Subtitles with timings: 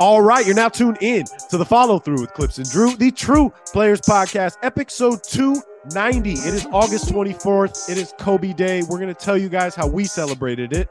[0.00, 3.12] All right, you're now tuned in to the follow through with Clipps and Drew, the
[3.12, 6.32] True Players Podcast, episode 290.
[6.32, 7.88] It is August 24th.
[7.88, 8.82] It is Kobe Day.
[8.82, 10.88] We're going to tell you guys how we celebrated it.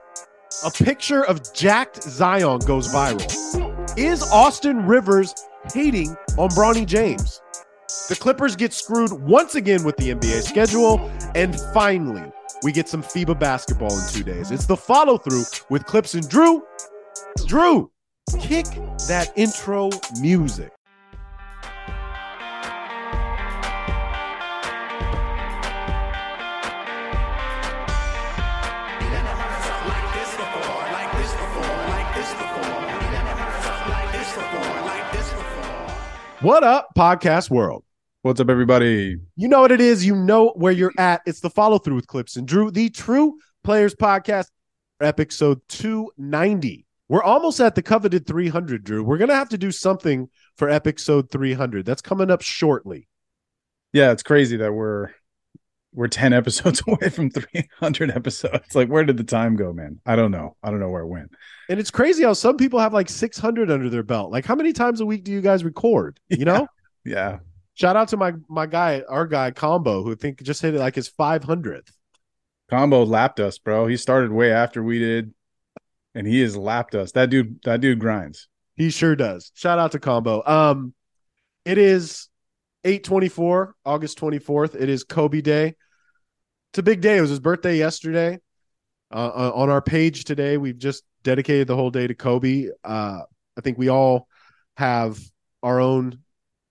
[0.65, 3.97] A picture of jacked Zion goes viral.
[3.97, 5.33] Is Austin Rivers
[5.73, 7.41] hating on Bronny James?
[8.07, 10.99] The Clippers get screwed once again with the NBA schedule.
[11.35, 12.31] And finally,
[12.63, 14.51] we get some FIBA basketball in two days.
[14.51, 16.63] It's the follow through with Clipps and Drew.
[17.45, 17.91] Drew,
[18.39, 18.65] kick
[19.07, 20.71] that intro music.
[36.41, 37.83] What up, podcast world?
[38.23, 39.17] What's up, everybody?
[39.35, 40.05] You know what it is.
[40.05, 41.21] You know where you're at.
[41.25, 44.45] It's the follow through with Clipps and Drew, the True Players Podcast,
[45.01, 46.85] episode 290.
[47.09, 49.03] We're almost at the coveted 300, Drew.
[49.03, 51.83] We're going to have to do something for episode 300.
[51.83, 53.07] That's coming up shortly.
[53.91, 55.09] Yeah, it's crazy that we're
[55.91, 58.75] we're 10 episodes away from 300 episodes.
[58.75, 59.99] Like where did the time go, man?
[60.05, 60.55] I don't know.
[60.61, 61.31] I don't know where it went.
[61.69, 64.31] And it's crazy how some people have like 600 under their belt.
[64.31, 66.19] Like how many times a week do you guys record?
[66.29, 66.67] You know?
[67.03, 67.39] Yeah.
[67.73, 70.79] Shout out to my my guy, our guy Combo, who I think just hit it
[70.79, 71.91] like his 500th.
[72.69, 73.87] Combo lapped us, bro.
[73.87, 75.33] He started way after we did
[76.15, 77.11] and he has lapped us.
[77.13, 78.47] That dude, that dude grinds.
[78.75, 79.51] He sure does.
[79.55, 80.43] Shout out to Combo.
[80.45, 80.93] Um,
[81.65, 82.29] it is
[82.83, 84.75] 824, August 24th.
[84.75, 85.75] It is Kobe Day.
[86.71, 87.17] It's a big day.
[87.17, 88.39] It was his birthday yesterday.
[89.13, 92.67] Uh, on our page today, we've just dedicated the whole day to Kobe.
[92.83, 93.19] Uh,
[93.57, 94.27] I think we all
[94.77, 95.19] have
[95.61, 96.19] our own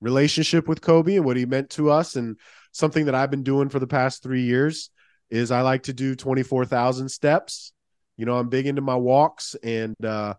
[0.00, 2.16] relationship with Kobe and what he meant to us.
[2.16, 2.38] And
[2.72, 4.90] something that I've been doing for the past three years
[5.30, 7.72] is I like to do 24,000 steps
[8.20, 10.34] you know, I'm big into my walks and uh,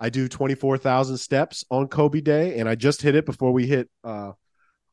[0.00, 2.58] I do 24,000 steps on Kobe Day.
[2.58, 4.32] And I just hit it before we hit uh,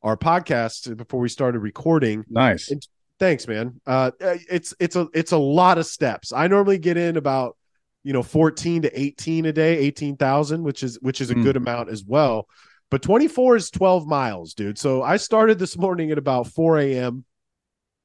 [0.04, 2.24] our podcast, before we started recording.
[2.30, 2.70] Nice.
[2.70, 3.82] And thanks, man.
[3.88, 6.32] Uh, it's, it's a, it's a lot of steps.
[6.32, 7.58] I normally get in about,
[8.04, 11.42] you know, 14 to 18 a day, 18,000, which is, which is a mm.
[11.42, 12.48] good amount as well.
[12.90, 14.78] But 24 is 12 miles, dude.
[14.78, 17.26] So I started this morning at about 4 a.m.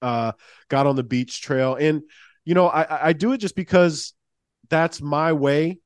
[0.00, 0.32] Uh,
[0.68, 2.02] got on the beach trail and,
[2.44, 4.14] you know, I, I do it just because
[4.68, 5.78] that's my way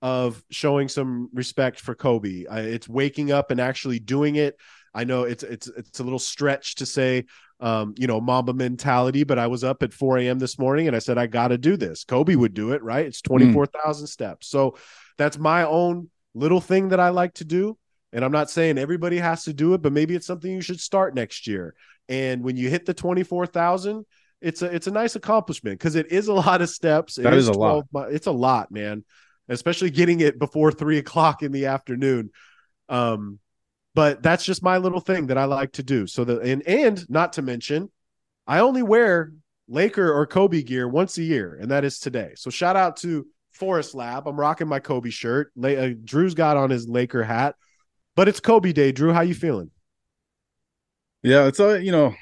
[0.00, 2.44] of showing some respect for Kobe.
[2.48, 4.56] I, it's waking up and actually doing it.
[4.94, 7.24] I know it's it's it's a little stretch to say,
[7.58, 10.38] um, you know, Mamba mentality, but I was up at 4 a.m.
[10.38, 12.04] this morning and I said I got to do this.
[12.04, 13.06] Kobe would do it, right?
[13.06, 14.08] It's 24,000 mm.
[14.08, 14.46] steps.
[14.46, 14.76] So
[15.18, 17.76] that's my own little thing that I like to do.
[18.14, 20.80] And I'm not saying everybody has to do it, but maybe it's something you should
[20.80, 21.74] start next year.
[22.08, 24.06] And when you hit the 24,000,
[24.40, 27.18] it's a it's a nice accomplishment because it is a lot of steps.
[27.18, 27.86] It that is, is a lot.
[28.10, 29.04] It's a lot, man.
[29.48, 32.30] Especially getting it before three o'clock in the afternoon.
[32.88, 33.40] Um,
[33.94, 36.06] but that's just my little thing that I like to do.
[36.06, 37.90] So the and and not to mention,
[38.46, 39.32] I only wear
[39.68, 42.32] Laker or Kobe gear once a year, and that is today.
[42.36, 44.26] So shout out to Forest Lab.
[44.28, 45.52] I'm rocking my Kobe shirt.
[45.60, 47.54] Uh, Drew's got on his Laker hat,
[48.16, 48.92] but it's Kobe Day.
[48.92, 49.70] Drew, how you feeling?
[51.22, 52.14] Yeah, it's a you know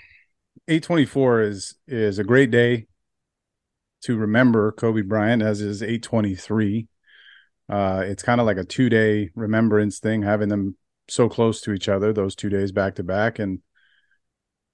[0.69, 2.87] 824 is is a great day
[4.03, 6.89] to remember Kobe Bryant as is 823.
[7.69, 10.77] Uh, it's kind of like a two day remembrance thing, having them
[11.09, 13.39] so close to each other, those two days back to back.
[13.39, 13.61] And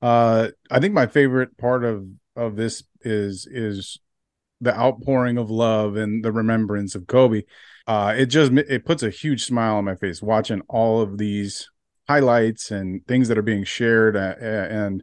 [0.03, 2.07] uh, I think my favorite part of
[2.37, 3.99] of this is is
[4.61, 7.43] the outpouring of love and the remembrance of Kobe.
[7.89, 11.69] Uh, it just it puts a huge smile on my face watching all of these
[12.07, 15.03] highlights and things that are being shared uh, and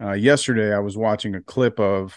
[0.00, 2.16] uh, yesterday, I was watching a clip of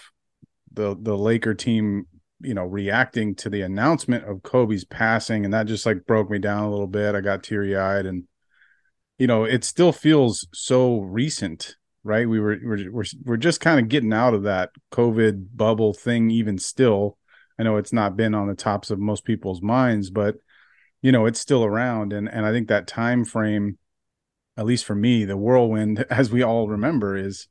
[0.71, 2.07] the the Laker team,
[2.39, 6.39] you know, reacting to the announcement of Kobe's passing, and that just like broke me
[6.39, 7.13] down a little bit.
[7.13, 8.23] I got teary eyed, and
[9.17, 11.75] you know, it still feels so recent,
[12.05, 12.27] right?
[12.27, 16.31] We were we're we're, we're just kind of getting out of that COVID bubble thing,
[16.31, 17.17] even still.
[17.57, 20.35] I know it's not been on the tops of most people's minds, but
[21.01, 23.77] you know, it's still around, and and I think that time frame,
[24.57, 27.47] at least for me, the whirlwind, as we all remember, is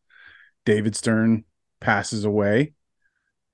[0.64, 1.44] David Stern
[1.80, 2.72] passes away,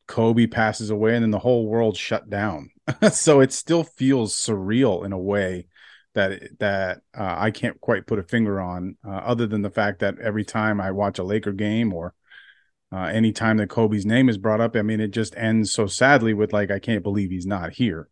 [0.07, 2.71] Kobe passes away, and then the whole world shut down.
[3.13, 5.67] so it still feels surreal in a way
[6.15, 10.01] that that uh, I can't quite put a finger on, uh, other than the fact
[10.01, 12.15] that every time I watch a Laker game or
[12.93, 16.33] uh, anytime that Kobe's name is brought up, I mean, it just ends so sadly
[16.33, 18.09] with like, I can't believe he's not here.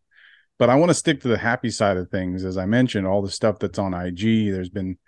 [0.58, 2.44] But I want to stick to the happy side of things.
[2.44, 4.98] As I mentioned, all the stuff that's on IG, there's been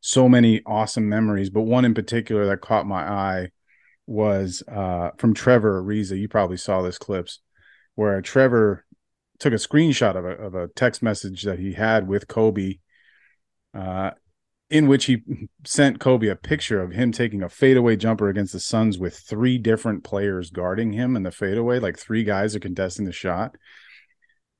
[0.00, 3.50] so many awesome memories, but one in particular that caught my eye
[4.06, 6.18] was uh, from Trevor Ariza.
[6.18, 7.40] You probably saw this Clipps.
[7.94, 8.84] where Trevor
[9.38, 12.78] took a screenshot of a, of a text message that he had with Kobe,
[13.74, 14.10] uh,
[14.70, 15.22] in which he
[15.64, 19.56] sent Kobe a picture of him taking a fadeaway jumper against the Suns with three
[19.56, 23.56] different players guarding him in the fadeaway, like three guys are contesting the shot.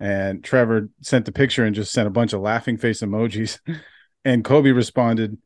[0.01, 3.59] And Trevor sent the picture and just sent a bunch of laughing face emojis.
[4.25, 5.39] And Kobe responded,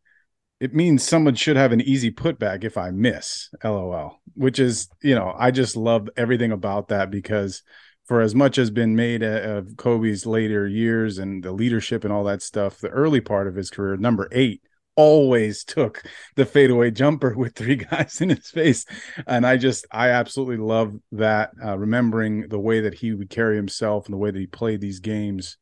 [0.59, 4.19] It means someone should have an easy putback if I miss, lol.
[4.35, 7.63] Which is, you know, I just love everything about that because
[8.07, 12.25] for as much as been made of Kobe's later years and the leadership and all
[12.25, 14.63] that stuff, the early part of his career, number eight,
[14.97, 16.03] always took
[16.37, 18.85] the fadeaway jumper with three guys in his face.
[19.27, 23.57] And I just, I absolutely love that, uh, remembering the way that he would carry
[23.57, 25.57] himself and the way that he played these games.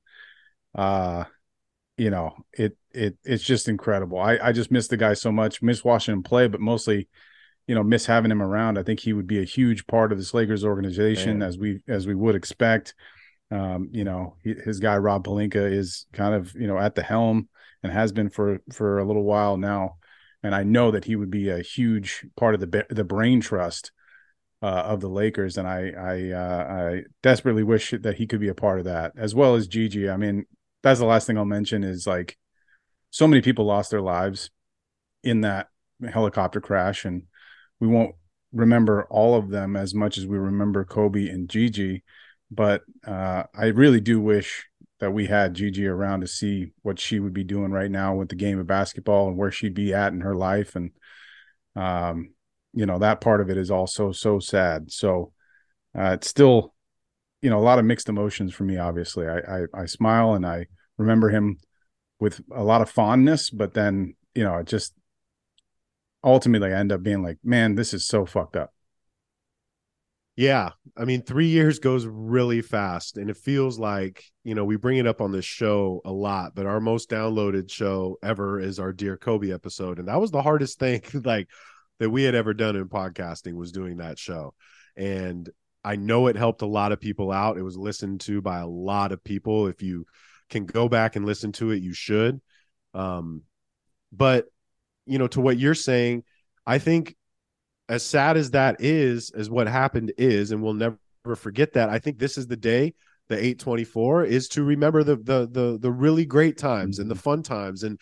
[0.74, 1.24] Uh,
[1.96, 4.18] you know, it, it, it's just incredible.
[4.18, 7.08] I, I just miss the guy so much, miss watching him play, but mostly
[7.70, 8.78] you know, miss having him around.
[8.78, 11.48] I think he would be a huge part of this Lakers organization Man.
[11.48, 12.96] as we as we would expect.
[13.52, 17.04] Um, you know, he, his guy Rob Pelinka is kind of you know at the
[17.04, 17.48] helm
[17.84, 19.98] and has been for for a little while now,
[20.42, 23.92] and I know that he would be a huge part of the the brain trust
[24.60, 28.48] uh, of the Lakers, and I I uh, I desperately wish that he could be
[28.48, 30.10] a part of that as well as Gigi.
[30.10, 30.44] I mean,
[30.82, 32.36] that's the last thing I'll mention is like
[33.10, 34.50] so many people lost their lives
[35.22, 35.68] in that
[36.12, 37.28] helicopter crash, and
[37.80, 38.14] we won't
[38.52, 42.04] remember all of them as much as we remember Kobe and Gigi,
[42.50, 44.66] but uh, I really do wish
[44.98, 48.28] that we had Gigi around to see what she would be doing right now with
[48.28, 50.76] the game of basketball and where she'd be at in her life.
[50.76, 50.90] And,
[51.74, 52.34] um,
[52.74, 54.92] you know, that part of it is also so sad.
[54.92, 55.32] So
[55.98, 56.74] uh, it's still,
[57.40, 59.26] you know, a lot of mixed emotions for me, obviously.
[59.26, 60.66] I, I, I smile and I
[60.98, 61.56] remember him
[62.18, 64.92] with a lot of fondness, but then, you know, it just
[66.22, 68.72] ultimately I end up being like, man, this is so fucked up.
[70.36, 70.70] Yeah.
[70.96, 73.18] I mean, three years goes really fast.
[73.18, 76.54] And it feels like, you know, we bring it up on this show a lot,
[76.54, 79.98] but our most downloaded show ever is our Dear Kobe episode.
[79.98, 81.48] And that was the hardest thing, like,
[81.98, 84.54] that we had ever done in podcasting was doing that show.
[84.96, 85.48] And
[85.84, 87.58] I know it helped a lot of people out.
[87.58, 89.66] It was listened to by a lot of people.
[89.66, 90.06] If you
[90.48, 92.40] can go back and listen to it, you should.
[92.94, 93.42] Um,
[94.10, 94.46] but
[95.06, 96.24] you know, to what you're saying,
[96.66, 97.16] I think
[97.88, 100.98] as sad as that is, as what happened is, and we'll never
[101.36, 101.88] forget that.
[101.88, 102.94] I think this is the day,
[103.28, 107.22] the 824, is to remember the the the the really great times and the mm-hmm.
[107.22, 107.82] fun times.
[107.82, 107.98] And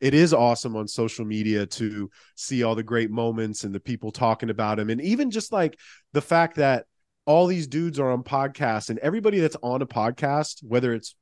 [0.00, 4.10] it is awesome on social media to see all the great moments and the people
[4.10, 4.90] talking about them.
[4.90, 5.78] And even just like
[6.12, 6.86] the fact that
[7.26, 11.14] all these dudes are on podcasts and everybody that's on a podcast, whether it's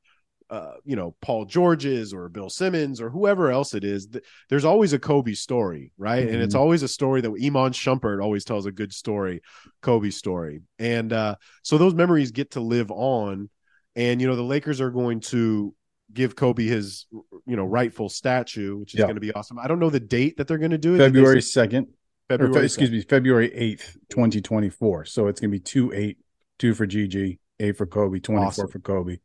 [0.49, 4.65] uh, you know Paul George's or Bill Simmons or whoever else it is, th- there's
[4.65, 6.25] always a Kobe story, right?
[6.25, 6.33] Mm-hmm.
[6.33, 6.61] And it's mm-hmm.
[6.61, 9.41] always a story that Iman Shumpert always tells a good story,
[9.81, 13.49] Kobe story, and uh, so those memories get to live on.
[13.95, 15.75] And you know the Lakers are going to
[16.13, 17.05] give Kobe his
[17.45, 19.07] you know rightful statue, which is yep.
[19.07, 19.59] going to be awesome.
[19.59, 20.99] I don't know the date that they're going to do it.
[20.99, 21.87] February second.
[22.27, 22.93] February, excuse 2nd.
[22.93, 25.03] me, February eighth, twenty twenty four.
[25.05, 26.19] So it's going to be two eight,
[26.59, 28.67] two for Gigi, eight for Kobe, twenty four awesome.
[28.67, 29.17] for Kobe.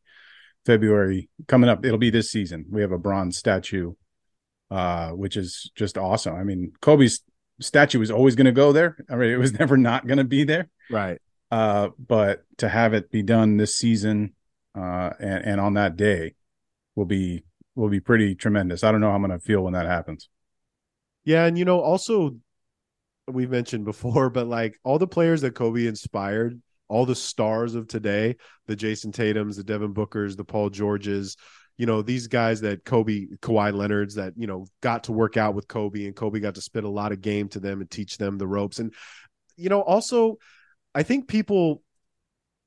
[0.65, 1.85] February coming up.
[1.85, 2.65] It'll be this season.
[2.69, 3.93] We have a bronze statue,
[4.71, 6.35] uh, which is just awesome.
[6.35, 7.21] I mean, Kobe's
[7.59, 8.97] statue was always going to go there.
[9.09, 10.69] I mean, it was never not going to be there.
[10.89, 11.19] Right.
[11.51, 14.33] Uh, but to have it be done this season,
[14.75, 16.35] uh, and, and on that day
[16.95, 18.83] will be, will be pretty tremendous.
[18.83, 20.29] I don't know how I'm going to feel when that happens.
[21.23, 21.45] Yeah.
[21.45, 22.35] And, you know, also
[23.27, 27.87] we've mentioned before, but like all the players that Kobe inspired all the stars of
[27.87, 28.35] today,
[28.67, 31.35] the Jayson Tatum's, the Devin Booker's, the Paul George's,
[31.77, 35.55] you know, these guys that Kobe, Kawhi Leonard's that, you know, got to work out
[35.55, 38.17] with Kobe and Kobe got to spit a lot of game to them and teach
[38.17, 38.79] them the ropes.
[38.79, 38.93] And,
[39.57, 40.37] you know, also,
[40.93, 41.81] I think people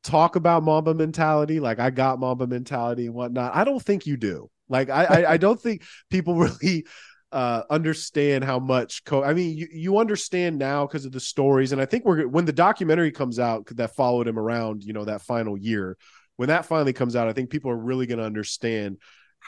[0.04, 3.54] talk about Mamba mentality, like I got Mamba mentality and whatnot.
[3.54, 4.50] I don't think you do.
[4.68, 6.86] Like I, I, I don't think people really
[7.30, 11.72] uh, understand how much co- I mean you, you understand now because of the stories
[11.72, 15.04] and I think we're when the documentary comes out that followed him around you know
[15.04, 15.98] that final year
[16.36, 18.96] when that finally comes out I think people are really going to understand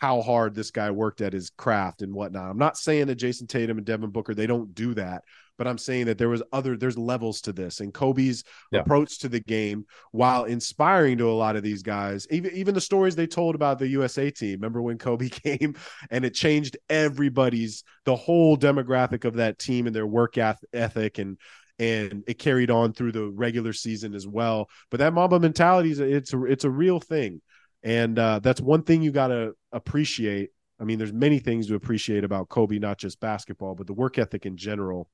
[0.01, 2.51] how hard this guy worked at his craft and whatnot.
[2.51, 5.23] I'm not saying that Jayson Tatum and Devin Booker they don't do that
[5.61, 7.81] but I'm saying that there was other there's levels to this.
[7.81, 8.81] And Kobe's yeah.
[8.81, 12.81] approach to the game while inspiring to a lot of these guys even even the
[12.81, 14.53] stories they told about the USA team.
[14.53, 15.75] Remember when Kobe came
[16.11, 21.37] and it changed everybody's the whole demographic of that team and their work ethic and
[21.79, 24.71] and it carried on through the regular season as well.
[24.91, 27.43] But that Mamba mentality is it's a, it's a real thing
[27.83, 31.75] and uh, that's one thing you got to appreciate I mean, there's many things to
[31.75, 35.11] appreciate about Kobe, not just basketball, but the work ethic in general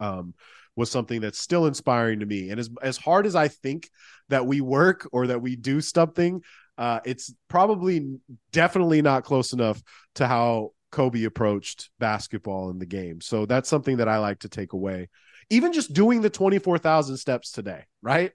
[0.00, 0.34] um,
[0.74, 2.50] was something that's still inspiring to me.
[2.50, 3.90] And as as hard as I think
[4.28, 6.42] that we work or that we do something,
[6.76, 8.18] uh, it's probably
[8.52, 9.80] definitely not close enough
[10.16, 13.20] to how Kobe approached basketball in the game.
[13.20, 15.10] So that's something that I like to take away.
[15.50, 18.32] Even just doing the 24,000 steps today, right?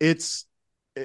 [0.00, 0.46] It's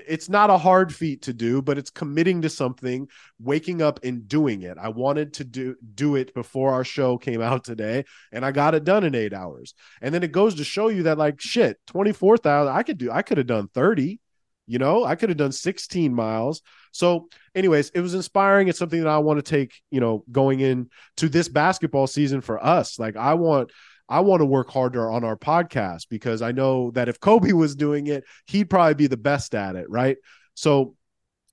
[0.07, 3.07] it's not a hard feat to do, but it's committing to something,
[3.39, 4.77] waking up and doing it.
[4.79, 8.75] I wanted to do do it before our show came out today, and I got
[8.75, 9.73] it done in eight hours.
[10.01, 12.97] And then it goes to show you that, like, shit, twenty four thousand, I could
[12.97, 13.11] do.
[13.11, 14.19] I could have done thirty.
[14.65, 16.61] You know, I could have done 16 miles.
[16.93, 18.69] So, anyways, it was inspiring.
[18.69, 22.39] It's something that I want to take, you know, going in to this basketball season
[22.39, 22.97] for us.
[22.97, 23.71] Like, I want,
[24.09, 27.75] I want to work harder on our podcast because I know that if Kobe was
[27.75, 29.89] doing it, he'd probably be the best at it.
[29.89, 30.17] Right.
[30.55, 30.95] So,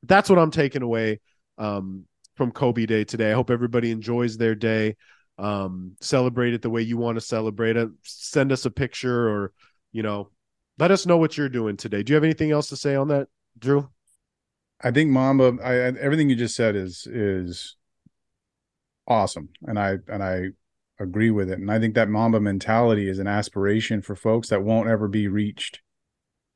[0.02, 1.20] that's what I'm taking away
[1.58, 3.30] um, from Kobe Day today.
[3.30, 4.96] I hope everybody enjoys their day.
[5.38, 7.88] Um, celebrate it the way you want to celebrate it.
[8.02, 9.52] Send us a picture or,
[9.92, 10.30] you know,
[10.78, 12.02] let us know what you're doing today.
[12.02, 13.28] Do you have anything else to say on that,
[13.58, 13.88] Drew?
[14.82, 17.76] I think Mamba, I, everything you just said is is
[19.06, 20.48] awesome, and I and I
[21.00, 21.58] agree with it.
[21.58, 25.26] And I think that Mamba mentality is an aspiration for folks that won't ever be
[25.26, 25.80] reached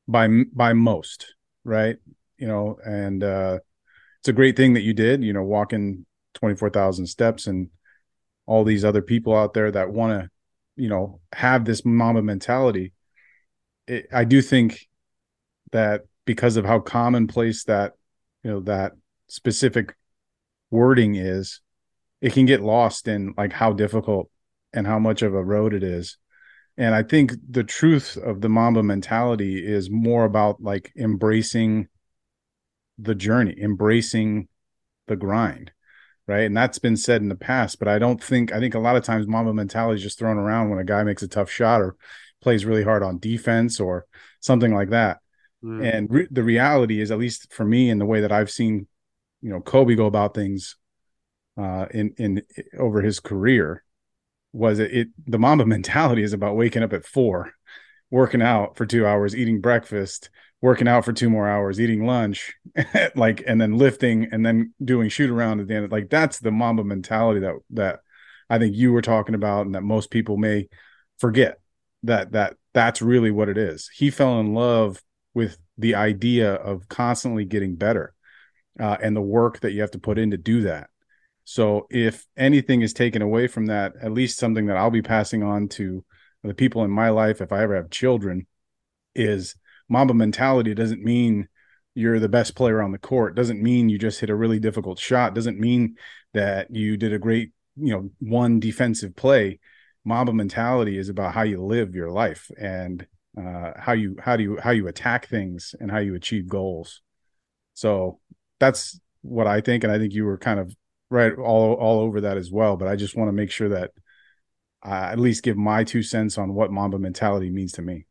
[0.07, 1.97] by by most, right?
[2.37, 3.59] You know, and uh,
[4.19, 5.23] it's a great thing that you did.
[5.23, 7.69] You know, walking twenty four thousand steps, and
[8.45, 10.29] all these other people out there that want to,
[10.75, 12.93] you know, have this Mamba mentality
[13.87, 14.87] it, I do think
[15.71, 17.93] that because of how commonplace that
[18.43, 18.93] you know that
[19.27, 19.95] specific
[20.71, 21.61] wording is,
[22.21, 24.29] it can get lost in like how difficult
[24.75, 26.17] and how much of a road it is.
[26.77, 31.87] And I think the truth of the Mamba mentality is more about like embracing
[32.97, 34.49] the journey, embracing
[35.07, 35.71] the grind,
[36.27, 36.43] right?
[36.43, 38.97] And that's been said in the past, but I don't think I think a lot
[38.97, 41.81] of times Mamba mentality is just thrown around when a guy makes a tough shot
[41.81, 41.95] or
[42.41, 44.05] plays really hard on defense or
[44.41, 45.19] something like that.
[45.63, 45.93] Mm.
[45.93, 48.87] And re- the reality is, at least for me, in the way that I've seen,
[49.41, 50.75] you know, Kobe go about things
[51.57, 52.41] uh, in in
[52.77, 53.84] over his career,
[54.55, 57.51] was it, it the Mamba mentality is about waking up at four,
[58.09, 60.29] working out for two hours, eating breakfast,
[60.61, 62.53] working out for two more hours, eating lunch,
[63.15, 65.91] like, and then lifting and then doing shoot around at the end.
[65.91, 67.99] Like that's the Mamba mentality that that
[68.49, 70.69] I think you were talking about, and that most people may
[71.19, 71.59] forget
[72.03, 73.89] that that that's really what it is.
[73.93, 75.01] He fell in love
[75.33, 78.13] with the idea of constantly getting better
[78.79, 80.89] uh, and the work that you have to put in to do that.
[81.45, 85.43] So if anything is taken away from that, at least something that I'll be passing
[85.43, 86.03] on to
[86.43, 88.47] the people in my life if I ever have children
[89.15, 89.55] is
[89.87, 91.47] Mamba mentality doesn't mean
[91.93, 93.35] you're the best player on the court.
[93.35, 95.35] Doesn't mean you just hit a really difficult shot.
[95.35, 95.95] Doesn't mean
[96.33, 99.59] that you did a great, you know, one defensive play.
[100.03, 103.05] Mamba mentality is about how you live your life and
[103.37, 107.01] uh, how you how do you how you attack things and how you achieve goals.
[107.73, 108.19] So
[108.59, 110.75] that's what I think, and I think you were kind of
[111.09, 112.77] right all all over that as well.
[112.77, 113.91] But I just want to make sure that
[114.83, 118.05] I at least give my two cents on what Mamba mentality means to me.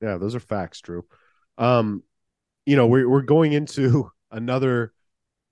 [0.00, 1.04] Yeah, those are facts, Drew.
[1.58, 2.02] Um,
[2.66, 4.92] you know, we're we're going into another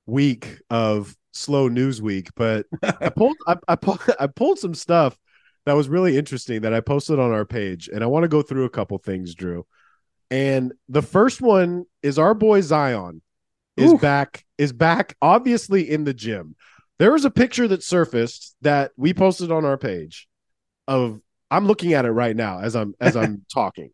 [0.06, 5.18] week of slow news week, but I pulled I, I pulled I pulled some stuff
[5.68, 7.90] that was really interesting that I posted on our page.
[7.92, 9.66] And I want to go through a couple things, Drew.
[10.30, 13.20] And the first one is our boy Zion
[13.76, 13.98] is Ooh.
[13.98, 16.56] back, is back obviously in the gym.
[16.98, 20.28] There was a picture that surfaced that we posted on our page
[20.86, 23.90] of I'm looking at it right now as I'm as I'm talking.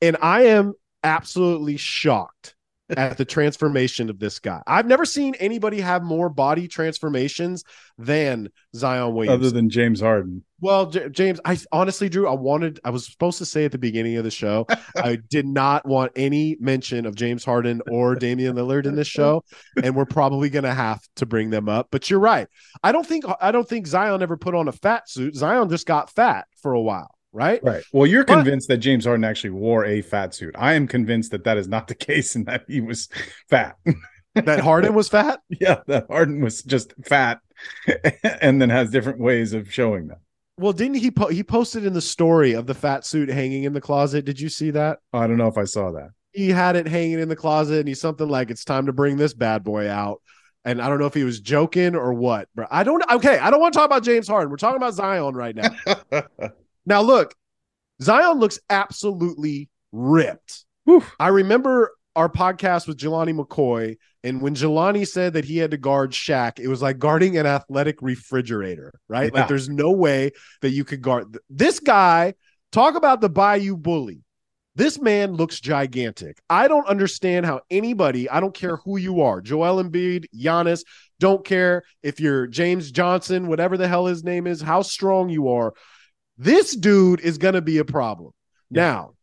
[0.00, 0.72] And I am
[1.04, 2.54] absolutely shocked
[2.96, 4.62] at the transformation of this guy.
[4.66, 7.64] I've never seen anybody have more body transformations
[7.98, 10.44] than Zion Williams, other than James Harden.
[10.60, 13.78] Well, J- James, I honestly, Drew, I wanted, I was supposed to say at the
[13.78, 14.66] beginning of the show,
[14.96, 19.44] I did not want any mention of James Harden or Damian Lillard in this show,
[19.82, 21.88] and we're probably going to have to bring them up.
[21.90, 22.48] But you're right.
[22.82, 25.36] I don't think, I don't think Zion ever put on a fat suit.
[25.36, 27.62] Zion just got fat for a while right?
[27.62, 27.84] Right.
[27.92, 30.56] Well, you're but, convinced that James Harden actually wore a fat suit.
[30.58, 33.08] I am convinced that that is not the case and that he was
[33.48, 33.76] fat.
[34.34, 35.40] that Harden was fat?
[35.48, 37.38] Yeah, that Harden was just fat
[38.42, 40.18] and then has different ways of showing that.
[40.58, 43.72] Well, didn't he po- he posted in the story of the fat suit hanging in
[43.72, 44.24] the closet?
[44.24, 44.98] Did you see that?
[45.12, 46.10] I don't know if I saw that.
[46.32, 49.16] He had it hanging in the closet and he's something like it's time to bring
[49.16, 50.20] this bad boy out.
[50.64, 53.50] And I don't know if he was joking or what, but I don't okay, I
[53.52, 54.50] don't want to talk about James Harden.
[54.50, 56.22] We're talking about Zion right now.
[56.88, 57.34] Now, look,
[58.00, 60.64] Zion looks absolutely ripped.
[60.88, 61.14] Oof.
[61.20, 65.76] I remember our podcast with Jelani McCoy, and when Jelani said that he had to
[65.76, 69.30] guard Shaq, it was like guarding an athletic refrigerator, right?
[69.32, 69.40] Yeah.
[69.40, 72.32] Like there's no way that you could guard this guy.
[72.72, 74.22] talk about the Bayou Bully.
[74.74, 76.38] This man looks gigantic.
[76.48, 80.84] I don't understand how anybody, I don't care who you are, Joel Embiid, Giannis,
[81.20, 85.48] don't care if you're James Johnson, whatever the hell his name is, how strong you
[85.48, 85.74] are.
[86.38, 88.32] This dude is going to be a problem.
[88.70, 88.82] Yeah.
[88.82, 89.14] Now,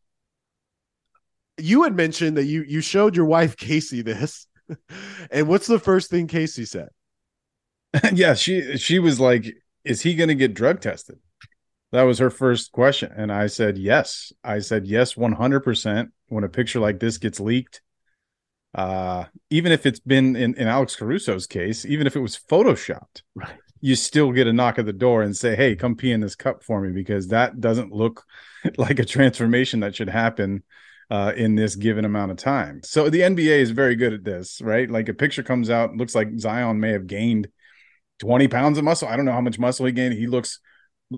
[1.58, 4.48] you had mentioned that you you showed your wife Casey this.
[5.32, 6.90] and what's the first thing Casey said?
[8.14, 9.46] yeah, she she was like,
[9.86, 11.20] "Is he going to get drug tested?"
[11.92, 14.34] That was her first question, and I said yes.
[14.44, 16.12] I said yes, one hundred percent.
[16.28, 17.82] When a picture like this gets leaked,
[18.74, 23.22] uh, even if it's been in, in Alex Caruso's case, even if it was photoshopped,
[23.36, 23.60] right.
[23.82, 26.36] You still get a knock at the door and say, "Hey, come pee in this
[26.36, 28.24] cup for me," because that doesn't look
[28.78, 30.64] like a transformation that should happen
[31.10, 32.82] uh, in this given amount of time.
[32.84, 34.90] So the NBA is very good at this, right?
[34.90, 37.48] Like a picture comes out, looks like Zion may have gained
[38.20, 39.08] 20 pounds of muscle.
[39.08, 40.14] I don't know how much muscle he gained.
[40.16, 40.60] He looks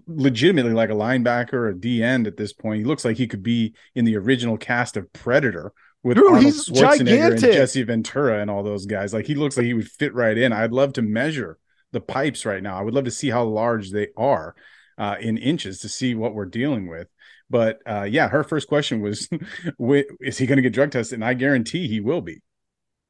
[0.06, 2.80] legitimately like a linebacker or a D end at this point.
[2.80, 5.72] He looks like he could be in the original cast of Predator
[6.04, 7.44] with Dude, Arnold Schwarzenegger gigantic.
[7.44, 9.14] and Jesse Ventura and all those guys.
[9.14, 10.52] Like he looks like he would fit right in.
[10.52, 11.58] I'd love to measure
[11.92, 12.78] the pipes right now.
[12.78, 14.56] I would love to see how large they are
[14.98, 17.08] uh, in inches to see what we're dealing with.
[17.50, 19.30] But uh, yeah, her first question was,
[20.22, 22.42] "Is he going to get drug tested?" And I guarantee he will be.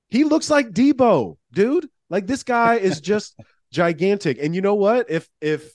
[0.09, 1.89] He looks like Debo, dude.
[2.09, 3.35] Like this guy is just
[3.71, 4.37] gigantic.
[4.41, 5.09] And you know what?
[5.09, 5.73] If if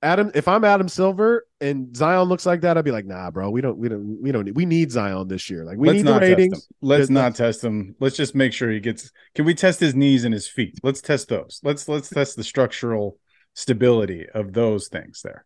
[0.00, 3.50] Adam, if I'm Adam Silver and Zion looks like that, I'd be like, nah, bro,
[3.50, 5.64] we don't, we don't, we don't need, we need Zion this year.
[5.64, 6.68] Like we Let's need the ratings.
[6.80, 7.96] Let's not test him.
[7.98, 9.10] Let's just make sure he gets.
[9.34, 10.78] Can we test his knees and his feet?
[10.84, 11.60] Let's test those.
[11.64, 13.18] Let's let's test the structural
[13.54, 15.44] stability of those things there.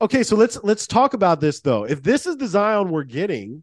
[0.00, 1.84] Okay, so let's let's talk about this though.
[1.84, 3.62] If this is the Zion we're getting,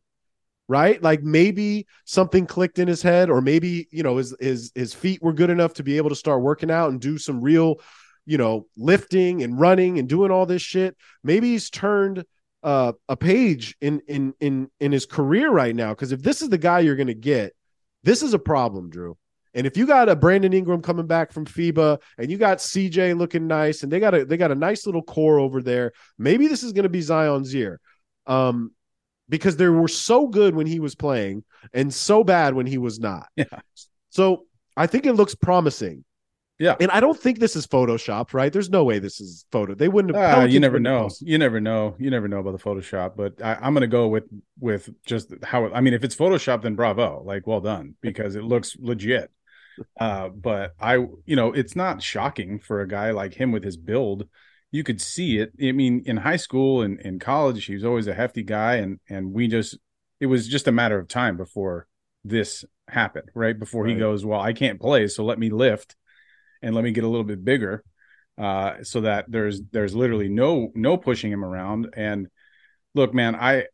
[0.69, 1.03] right?
[1.03, 5.22] Like maybe something clicked in his head, or maybe you know his his his feet
[5.22, 7.81] were good enough to be able to start working out and do some real,
[8.29, 10.95] you know, lifting and running and doing all this shit.
[11.24, 12.24] Maybe he's turned
[12.62, 15.89] uh, a page in in in in his career right now.
[15.89, 17.53] Because if this is the guy you're going to get,
[18.03, 19.17] this is a problem, Drew.
[19.56, 23.17] And if you got a Brandon Ingram coming back from FIBA and you got CJ
[23.17, 26.47] looking nice and they got a they got a nice little core over there, maybe
[26.47, 27.82] this is going to be Zion's year.
[28.27, 28.73] Um
[29.27, 32.99] because they were so good when he was playing and so bad when he was
[32.99, 33.27] not.
[33.36, 33.45] Yeah.
[34.12, 34.45] So
[34.77, 36.03] I think it looks promising.
[36.60, 36.76] Yeah.
[36.82, 38.52] And I don't think this is photoshopped, right?
[38.52, 39.74] There's no way this is photo.
[39.74, 41.10] They wouldn't have uh, you never know.
[41.22, 41.95] You never know.
[41.98, 44.26] You never know about the Photoshop, but I, am gonna go with
[44.60, 47.24] with just how I mean, if it's Photoshop, then bravo.
[47.24, 49.32] Like well done, because it looks legit.
[49.98, 50.95] Uh, but I,
[51.26, 54.28] you know, it's not shocking for a guy like him with his build.
[54.72, 55.54] You could see it.
[55.62, 59.00] I mean, in high school and in college, he was always a hefty guy, and
[59.10, 59.78] and we just,
[60.19, 61.88] it was just a matter of time before
[62.24, 63.58] this happened, right?
[63.58, 63.93] Before right.
[63.93, 65.95] he goes, well, I can't play, so let me lift,
[66.62, 67.84] and let me get a little bit bigger,
[68.38, 71.93] uh, so that there's there's literally no no pushing him around.
[71.95, 72.28] And
[72.95, 73.65] look, man, I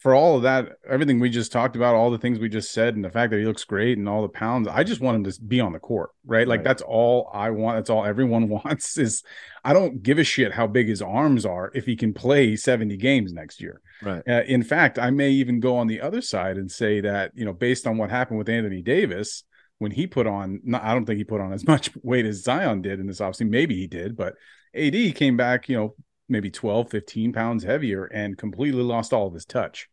[0.00, 2.94] for all of that, everything we just talked about, all the things we just said,
[2.94, 5.30] and the fact that he looks great and all the pounds, I just want him
[5.30, 6.48] to be on the court, right?
[6.48, 6.64] Like right.
[6.64, 7.76] that's all I want.
[7.76, 8.96] That's all everyone wants.
[8.96, 9.22] Is
[9.62, 12.96] I don't give a shit how big his arms are if he can play seventy
[12.96, 13.82] games next year.
[14.02, 14.22] Right.
[14.26, 17.44] Uh, in fact, I may even go on the other side and say that you
[17.44, 19.44] know, based on what happened with Anthony Davis
[19.80, 22.44] when he put on, not, I don't think he put on as much weight as
[22.44, 23.48] Zion did in this offseason.
[23.48, 24.34] Maybe he did, but
[24.76, 25.94] AD came back, you know,
[26.28, 29.88] maybe 12, 15 pounds heavier and completely lost all of his touch.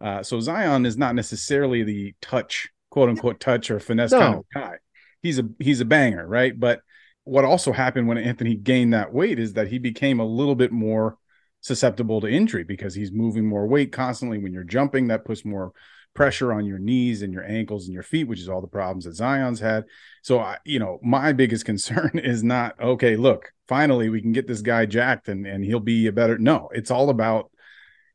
[0.00, 4.18] Uh, so Zion is not necessarily the touch, quote unquote, touch or finesse no.
[4.18, 4.74] kind of guy.
[5.22, 6.58] He's a he's a banger, right?
[6.58, 6.80] But
[7.24, 10.72] what also happened when Anthony gained that weight is that he became a little bit
[10.72, 11.18] more
[11.60, 14.38] susceptible to injury because he's moving more weight constantly.
[14.38, 15.72] When you're jumping, that puts more
[16.14, 19.04] pressure on your knees and your ankles and your feet, which is all the problems
[19.04, 19.84] that Zion's had.
[20.22, 23.16] So, I, you know, my biggest concern is not okay.
[23.16, 26.38] Look, finally we can get this guy jacked and and he'll be a better.
[26.38, 27.50] No, it's all about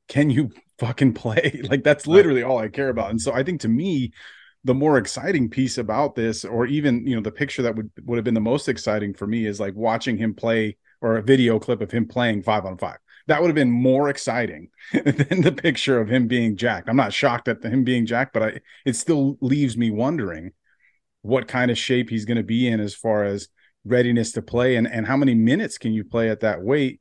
[0.07, 1.61] can you fucking play?
[1.69, 3.11] like that's literally all I care about.
[3.11, 4.11] And so I think to me,
[4.63, 8.17] the more exciting piece about this, or even you know, the picture that would would
[8.17, 11.59] have been the most exciting for me is like watching him play or a video
[11.59, 12.97] clip of him playing five on five.
[13.27, 16.89] That would have been more exciting than the picture of him being jacked.
[16.89, 20.51] I'm not shocked at him being jacked, but I it still leaves me wondering
[21.21, 23.47] what kind of shape he's going to be in as far as
[23.83, 26.99] readiness to play and and how many minutes can you play at that weight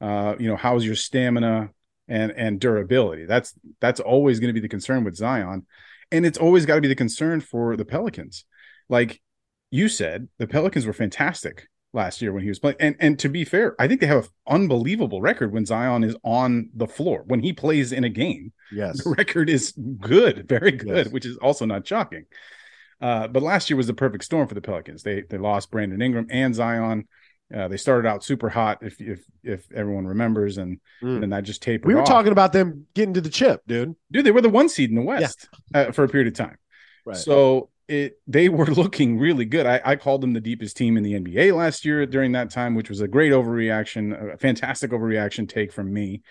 [0.00, 1.70] uh you know how's your stamina
[2.08, 3.24] and and durability.
[3.24, 5.66] That's that's always going to be the concern with Zion,
[6.10, 8.44] and it's always got to be the concern for the Pelicans.
[8.88, 9.20] Like
[9.70, 12.76] you said, the Pelicans were fantastic last year when he was playing.
[12.80, 16.16] And and to be fair, I think they have an unbelievable record when Zion is
[16.24, 17.22] on the floor.
[17.26, 21.08] When he plays in a game, yes, the record is good, very good, yes.
[21.08, 22.24] which is also not shocking.
[23.00, 25.02] Uh, but last year was the perfect storm for the Pelicans.
[25.02, 27.08] They they lost Brandon Ingram and Zion.
[27.54, 31.22] Uh, they started out super hot, if if if everyone remembers, and, Mm.
[31.22, 31.86] and that just tapered.
[31.86, 32.08] We were off.
[32.08, 33.94] talking about them getting to the chip, dude.
[34.10, 34.24] dude.
[34.24, 36.56] They were the one seed in the West uh, for a period of time.
[37.04, 37.16] Right.
[37.16, 39.66] So it they were looking really good.
[39.66, 42.74] I, I called them the deepest team in the NBA last year during that time,
[42.74, 46.22] which was a great overreaction, a fantastic overreaction take from me.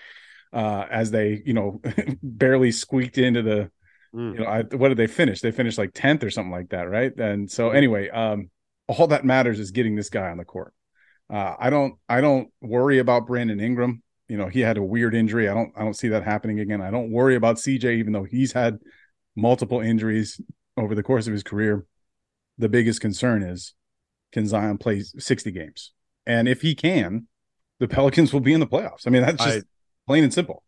[0.52, 1.82] Uh, as they, you know,
[2.24, 3.72] barely squeaked into the,
[4.14, 4.34] Mm.
[4.36, 5.42] you know, I, what did they finish?
[5.42, 7.12] They finished like tenth or something like that, right?
[7.18, 7.76] And so Mhm.
[7.76, 8.52] anyway, um,
[8.88, 10.72] all that matters is getting this guy on the court.
[11.32, 14.04] Uh, I don't, I don't worry about Brandon Ingram.
[14.28, 15.50] You know, he had a weird injury.
[15.50, 16.80] I don't, I don't see that happening again.
[16.80, 18.78] I don't worry about CJ, even though he's had
[19.36, 20.40] multiple injuries
[20.78, 21.86] over the course of his career.
[22.58, 23.74] The biggest concern is
[24.32, 25.92] can Zion play 60 games?
[26.26, 27.28] And if he can,
[27.80, 29.08] the Pelicans will be in the playoffs.
[29.08, 29.66] I mean, that's just
[30.08, 30.64] plain and simple.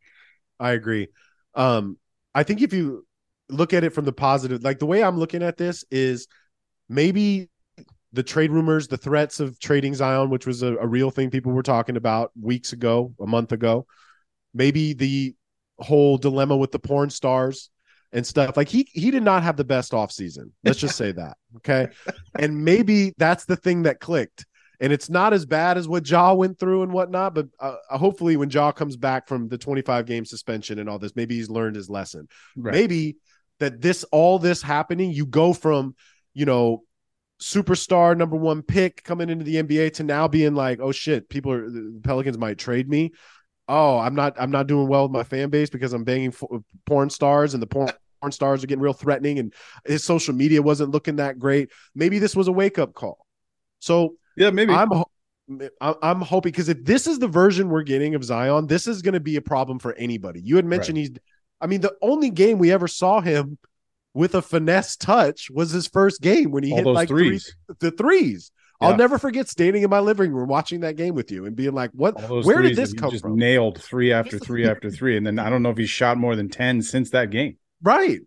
[0.60, 1.10] I agree.
[1.54, 1.98] Um,
[2.34, 3.06] I think if you
[3.50, 6.28] look at it from the positive, like the way I'm looking at this is
[6.90, 7.50] maybe
[8.14, 11.52] the trade rumors, the threats of trading Zion, which was a, a real thing people
[11.52, 13.86] were talking about weeks ago, a month ago,
[14.54, 15.36] maybe the
[15.80, 17.70] whole dilemma with the porn stars
[18.16, 18.58] and stuff.
[18.58, 20.52] Like he he did not have the best offseason.
[20.64, 21.38] Let's just say that.
[21.60, 21.88] Okay.
[22.38, 24.46] And maybe that's the thing that clicked.
[24.82, 28.36] And it's not as bad as what Ja went through and whatnot, but uh, hopefully
[28.36, 31.78] when Ja comes back from the 25 game suspension and all this, maybe he's learned
[31.78, 32.28] his lesson.
[32.58, 32.74] Right.
[32.74, 33.16] Maybe
[33.60, 35.96] that this all this happening, you go from,
[36.34, 36.84] you know,
[37.42, 41.54] superstar number one pick coming into the NBA to now being like, oh shit, people
[41.54, 43.14] are the Pelicans might trade me.
[43.70, 46.44] Oh, I'm not I'm not doing well with my fan base because I'm banging f-
[46.86, 47.92] porn stars and the porn
[48.26, 49.54] porn stars are getting real threatening and
[49.86, 51.70] his social media wasn't looking that great.
[51.94, 53.26] Maybe this was a wake up call.
[53.80, 54.74] So Yeah, maybe.
[54.74, 54.92] I'm
[55.80, 59.04] I- I'm hoping because if this is the version we're getting of Zion, this is
[59.04, 60.42] going to be a problem for anybody.
[60.42, 61.12] You had mentioned he's,
[61.62, 63.60] I mean, the only game we ever saw him
[64.16, 67.40] with a finesse touch was his first game when he All hit those like Three,
[67.80, 68.52] the threes.
[68.82, 68.88] Yeah.
[68.88, 71.74] I'll never forget standing in my living room watching that game with you and being
[71.74, 72.16] like, "What?
[72.16, 74.90] All those Where did this that he come just from?" nailed three after three after
[74.90, 75.16] three.
[75.16, 77.58] And then I don't know if he's shot more than 10 since that game.
[77.82, 78.20] Right.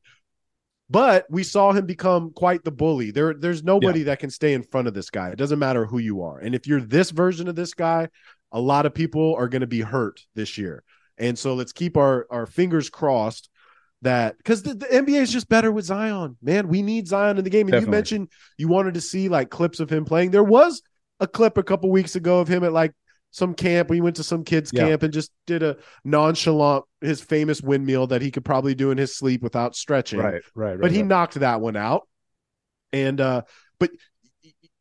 [0.91, 3.11] But we saw him become quite the bully.
[3.11, 5.29] There, there's nobody that can stay in front of this guy.
[5.29, 6.39] It doesn't matter who you are.
[6.39, 8.09] And if you're this version of this guy,
[8.53, 10.83] a lot of people are going to be hurt this year.
[11.19, 13.51] And so let's keep our, our fingers crossed
[14.03, 16.69] that because the, the NBA is just better with Zion, man.
[16.69, 17.67] We need Zion in the game.
[17.67, 17.87] And Definitely.
[17.87, 20.31] you mentioned you wanted to see like clips of him playing.
[20.31, 20.83] There was
[21.21, 22.93] a clip a couple weeks ago of him at like
[23.31, 23.91] some camp.
[23.91, 24.89] We went to some kids' Yeah.
[24.89, 28.99] camp and just did a nonchalant, his famous windmill that he could probably do in
[28.99, 30.19] his sleep without stretching.
[30.19, 30.81] Right, right, right.
[30.81, 31.07] But he right.
[31.07, 32.09] knocked that one out.
[32.93, 33.43] And uh,
[33.79, 33.91] but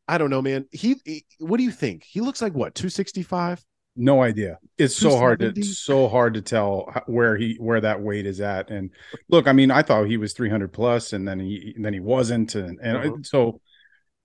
[0.08, 0.66] I don't know, man.
[0.72, 2.04] He, he what do you think?
[2.04, 3.64] He looks like what, 265?
[4.00, 4.60] no idea.
[4.78, 8.70] It's so hard to so hard to tell where he where that weight is at.
[8.70, 8.92] And
[9.28, 12.00] look, I mean, I thought he was 300 plus, and then he and then he
[12.00, 13.18] wasn't, and, and Uh-huh.
[13.24, 13.62] so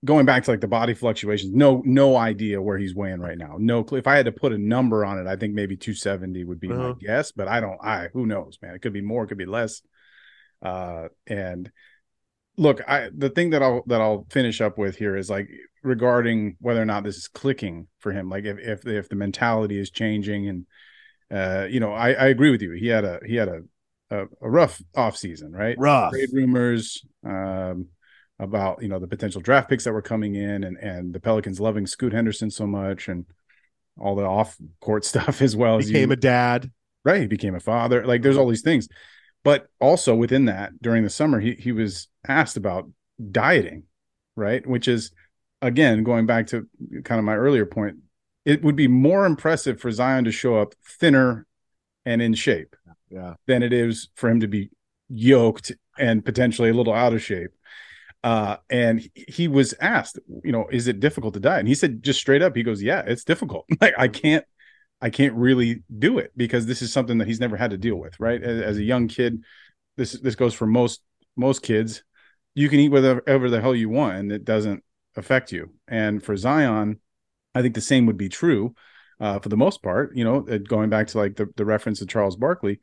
[0.03, 3.55] going back to like the body fluctuations, no no idea where he's weighing right now.
[3.59, 3.99] No, clue.
[3.99, 6.67] if I had to put a number on it, I think maybe 270 would be
[6.67, 6.93] my Uh-huh.
[6.99, 7.79] guess, but I don't.
[7.83, 8.75] I who knows, man?
[8.75, 9.81] It could be more, it could be less.
[10.61, 11.71] Uh, and
[12.57, 15.49] look, I the thing that I'll that I'll finish up with here is like
[15.83, 18.29] regarding whether or not this is clicking for him.
[18.29, 20.65] Like if if if the mentality is changing, and
[21.31, 22.71] uh, you know, I I agree with you.
[22.71, 23.61] He had a he had a
[24.09, 25.75] a, a rough off season, right?
[25.77, 26.11] Rough.
[26.11, 27.87] Trade rumors um,
[28.43, 31.59] about you know the potential draft picks that were coming in, and and the Pelicans
[31.59, 33.25] loving Scoot Henderson so much, and
[33.99, 36.71] all the off court stuff as well as Became a dad.
[37.05, 38.87] right he became a father like there's all these things
[39.43, 42.89] but also within that during the summer he he was asked about
[43.31, 43.83] dieting
[44.35, 45.11] right which is
[45.61, 46.67] again going back to
[47.03, 47.97] kind of my earlier point
[48.45, 51.45] it would be more impressive for Zion to show up thinner
[52.03, 52.75] and in shape
[53.11, 53.35] Yeah.
[53.45, 54.71] than it is for him to be
[55.07, 57.51] yoked and potentially a little out of shape
[58.23, 62.01] uh and he- was asked you know is it difficult to diet and he said
[62.03, 64.45] just straight up he goes yeah it's difficult like i can't
[65.01, 67.97] I can't really do it because this is something that he's never had to deal
[67.97, 68.41] with, right?
[68.41, 69.43] As, as a young kid,
[69.97, 71.01] this this goes for most
[71.35, 72.03] most kids.
[72.55, 74.83] You can eat whatever the hell you want, and it doesn't
[75.15, 75.71] affect you.
[75.87, 76.99] And for Zion,
[77.55, 78.75] I think the same would be true
[79.19, 80.15] uh, for the most part.
[80.15, 82.79] You know, uh, going back to like the the reference to Charles Barkley,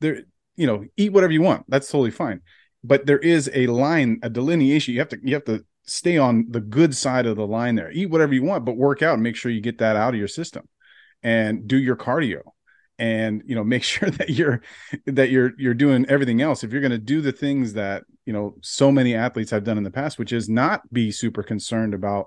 [0.00, 0.22] there,
[0.56, 1.64] you know, eat whatever you want.
[1.68, 2.40] That's totally fine.
[2.84, 4.94] But there is a line, a delineation.
[4.94, 7.90] You have to you have to stay on the good side of the line there.
[7.90, 10.18] Eat whatever you want, but work out and make sure you get that out of
[10.18, 10.68] your system
[11.22, 12.42] and do your cardio
[12.98, 14.62] and you know make sure that you're
[15.06, 18.32] that you're you're doing everything else if you're going to do the things that you
[18.32, 21.94] know so many athletes have done in the past which is not be super concerned
[21.94, 22.26] about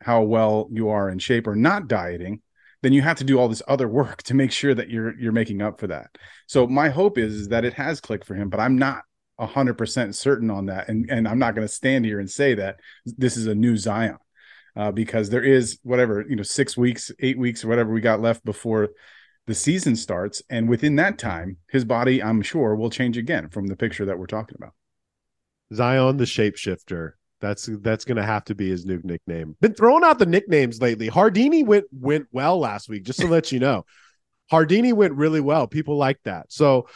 [0.00, 2.40] how well you are in shape or not dieting
[2.82, 5.32] then you have to do all this other work to make sure that you're you're
[5.32, 6.10] making up for that
[6.46, 9.02] so my hope is, is that it has clicked for him but i'm not
[9.40, 12.78] 100% certain on that and and i'm not going to stand here and say that
[13.04, 14.16] this is a new zion
[14.76, 18.20] uh, because there is whatever you know six weeks, eight weeks, or whatever we got
[18.20, 18.90] left before
[19.46, 23.66] the season starts, and within that time, his body, I'm sure, will change again from
[23.66, 24.72] the picture that we're talking about.
[25.72, 27.12] Zion the shapeshifter.
[27.40, 29.56] That's that's gonna have to be his new nickname.
[29.60, 31.08] Been throwing out the nicknames lately.
[31.08, 33.84] Hardini went went well last week, just to let you know.
[34.50, 35.66] Hardini went really well.
[35.66, 36.52] People like that.
[36.52, 36.88] So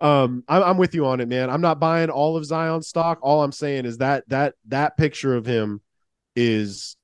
[0.00, 1.50] um I'm, I'm with you on it, man.
[1.50, 3.18] I'm not buying all of Zion stock.
[3.22, 5.80] All I'm saying is that that that picture of him
[6.36, 6.96] is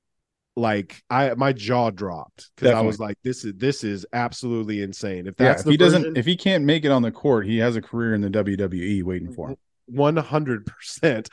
[0.57, 5.27] like I my jaw dropped because I was like, this is this is absolutely insane.
[5.27, 7.47] If that's yeah, if he version, doesn't if he can't make it on the court,
[7.47, 9.57] he has a career in the WWE waiting for him.
[9.87, 11.29] One hundred percent.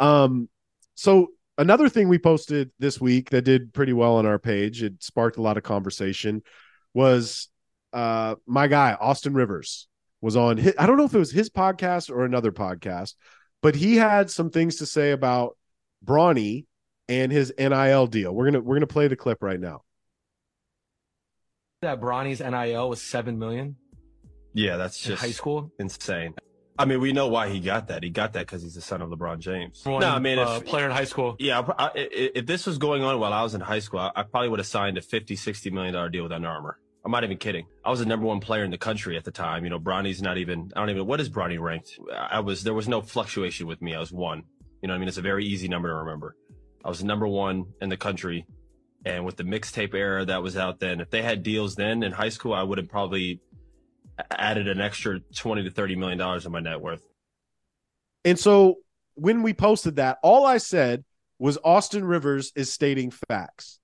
[0.00, 0.48] Um
[0.96, 5.02] so another thing we posted this week that did pretty well on our page, it
[5.02, 6.42] sparked a lot of conversation,
[6.92, 7.48] was
[7.92, 9.86] uh my guy, Austin Rivers,
[10.20, 13.14] was on his, I don't know if it was his podcast or another podcast,
[13.62, 15.56] but he had some things to say about
[16.04, 16.66] Bronny
[17.08, 18.34] and his NIL deal.
[18.34, 19.82] We're gonna we're gonna play the clip right now.
[21.82, 23.76] That Bronny's NIL was seven million.
[24.54, 25.70] Yeah, that's just high school.
[25.78, 26.34] Insane.
[26.78, 28.02] I mean, we know why he got that.
[28.02, 29.82] He got that because he's the son of LeBron James.
[29.84, 31.36] One, no, I mean, uh, if, player in high school.
[31.38, 34.22] Yeah, I, if this was going on while I was in high school, I, I
[34.24, 36.78] probably would have signed a 50, 60 million dollar deal with Under Armour.
[37.06, 37.66] I'm not even kidding.
[37.84, 39.62] I was the number one player in the country at the time.
[39.62, 40.72] You know, Bronny's not even.
[40.74, 41.06] I don't even.
[41.06, 42.00] What is Bronny ranked?
[42.12, 42.64] I was.
[42.64, 43.94] There was no fluctuation with me.
[43.94, 44.42] I was one.
[44.82, 46.34] You know, I mean, it's a very easy number to remember.
[46.84, 48.44] I was number one in the country.
[49.04, 52.10] And with the mixtape era that was out then, if they had deals then in
[52.10, 53.40] high school, I would have probably
[54.32, 57.06] added an extra 20 to 30 million dollars in my net worth.
[58.24, 58.78] And so
[59.14, 61.04] when we posted that, all I said
[61.38, 63.78] was Austin Rivers is stating facts.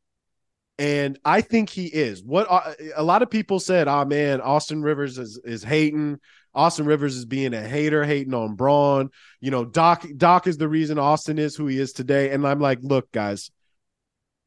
[0.78, 2.24] And I think he is.
[2.24, 6.18] What uh, a lot of people said, "Oh man, Austin Rivers is is hating.
[6.54, 9.10] Austin Rivers is being a hater, hating on Braun.
[9.40, 12.30] You know, Doc Doc is the reason Austin is who he is today.
[12.30, 13.50] And I'm like, look, guys,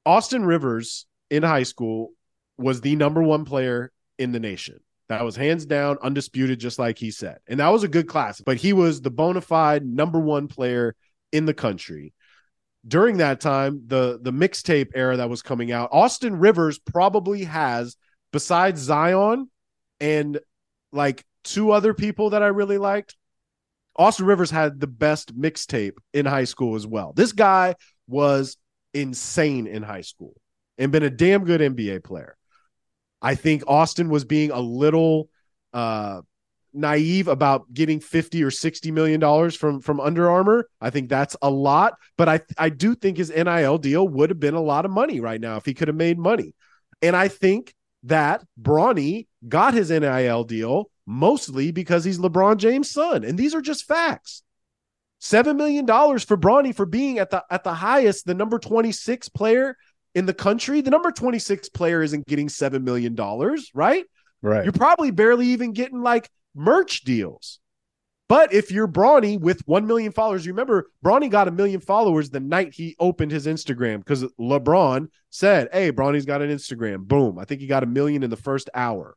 [0.06, 2.12] Austin Rivers in high school
[2.58, 4.80] was the number one player in the nation.
[5.08, 7.38] That was hands down, undisputed, just like he said.
[7.48, 10.96] And that was a good class, but he was the bona fide number one player
[11.32, 12.14] in the country.
[12.88, 17.98] During that time, the the mixtape era that was coming out, Austin Rivers probably has,
[18.32, 19.50] besides Zion
[20.00, 20.40] and
[20.92, 23.16] like two other people that I really liked.
[23.98, 27.14] Austin Rivers had the best mixtape in high school as well.
[27.14, 27.76] This guy
[28.08, 28.58] was
[28.94, 30.34] insane in high school
[30.78, 32.36] and been a damn good NBA player.
[33.22, 35.30] I think Austin was being a little
[35.74, 36.22] uh,
[36.76, 40.68] naive about getting 50 or 60 million dollars from from Under Armour.
[40.82, 44.40] I think that's a lot, but I I do think his NIL deal would have
[44.40, 46.54] been a lot of money right now if he could have made money.
[47.02, 53.24] And I think that Bronny got his NIL deal mostly because he's LeBron James' son.
[53.24, 54.42] And these are just facts.
[55.20, 59.30] Seven million dollars for Bronny for being at the at the highest, the number 26
[59.30, 59.78] player
[60.14, 60.82] in the country.
[60.82, 64.06] The number 26 player isn't getting seven million dollars, right?
[64.42, 64.64] Right.
[64.64, 67.60] You're probably barely even getting like merch deals.
[68.28, 72.30] But if you're Bronny with 1 million followers, you remember Bronny got a million followers
[72.30, 77.06] the night he opened his Instagram because LeBron said, Hey, Bronny's got an Instagram.
[77.06, 77.38] Boom.
[77.38, 79.16] I think he got a million in the first hour.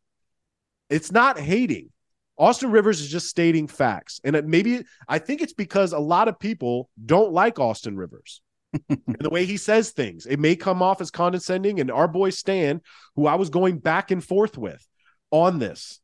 [0.91, 1.91] It's not hating.
[2.37, 4.21] Austin Rivers is just stating facts.
[4.25, 8.43] And it maybe I think it's because a lot of people don't like Austin Rivers.
[8.91, 11.81] and the way he says things, it may come off as condescending.
[11.81, 12.83] And our boy Stan,
[13.17, 14.87] who I was going back and forth with
[15.31, 16.01] on this,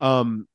[0.00, 0.48] um,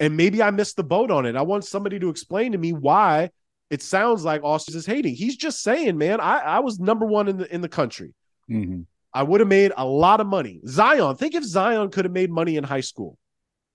[0.00, 1.36] and maybe I missed the boat on it.
[1.36, 3.30] I want somebody to explain to me why
[3.70, 5.14] it sounds like Austin is hating.
[5.14, 8.14] He's just saying, man, I, I was number one in the in the country.
[8.50, 8.82] Mm-hmm.
[9.12, 10.60] I would have made a lot of money.
[10.66, 13.16] Zion, think if Zion could have made money in high school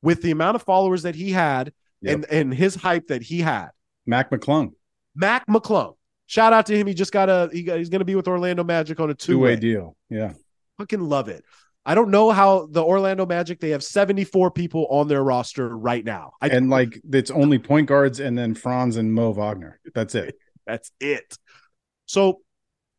[0.02, 2.16] with the amount of followers that he had yep.
[2.16, 3.70] and, and his hype that he had.
[4.06, 4.74] Mac McClung.
[5.16, 5.96] Mac McClung.
[6.26, 6.88] Shout out to him.
[6.88, 9.16] He just got a he got, he's going to be with Orlando Magic on a
[9.16, 9.96] two-way deal.
[10.10, 10.34] Yeah.
[10.78, 11.44] Fucking love it.
[11.90, 16.06] I don't know how the Orlando Magic they have 74 people on their roster right
[16.06, 16.34] now.
[16.40, 19.80] I, and like it's only point guards and then Franz and Mo Wagner.
[19.96, 20.36] That's it.
[20.68, 21.36] That's it.
[22.06, 22.42] So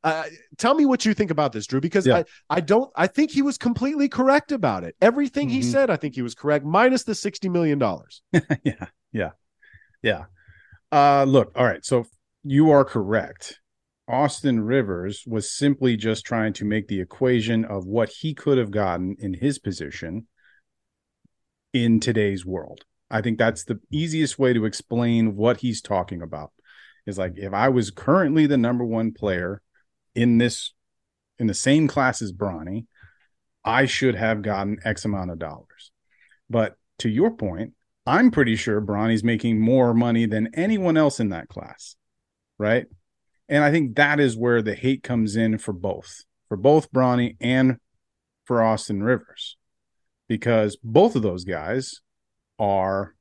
[0.03, 0.25] uh,
[0.59, 2.17] tell me what you think about this, Drew, because yeah.
[2.17, 4.97] I, I don't I think he was completely correct about it.
[5.01, 5.59] Everything mm-hmm.
[5.59, 8.23] he said, I think he was correct, minus the sixty million dollars.
[8.65, 9.31] yeah, yeah,
[10.03, 10.25] yeah.
[10.91, 11.85] Uh, look, all right.
[11.85, 12.07] So
[12.43, 13.61] you are correct.
[14.11, 18.71] Austin Rivers was simply just trying to make the equation of what he could have
[18.71, 20.27] gotten in his position
[21.73, 22.85] in today's world.
[23.11, 26.53] I think that's the easiest way to explain what he's talking about.
[27.07, 29.63] Is like if I was currently the number one player
[30.15, 30.73] in this
[31.39, 32.87] in the same class as Bronny,
[33.65, 35.93] I should have gotten X amount of dollars.
[36.49, 37.75] But to your point,
[38.07, 41.97] I'm pretty sure Bronny's making more money than anyone else in that class.
[42.59, 42.87] Right.
[43.51, 47.37] And I think that is where the hate comes in for both for both Bronny
[47.41, 47.77] and
[48.45, 49.57] for Austin Rivers
[50.29, 52.01] because both of those guys
[52.59, 53.15] are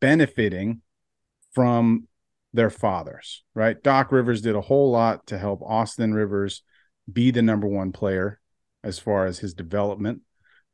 [0.00, 0.80] benefiting
[1.52, 2.08] from
[2.52, 3.82] their fathers, right?
[3.82, 6.62] Doc Rivers did a whole lot to help Austin Rivers
[7.10, 8.40] be the number one player
[8.82, 10.22] as far as his development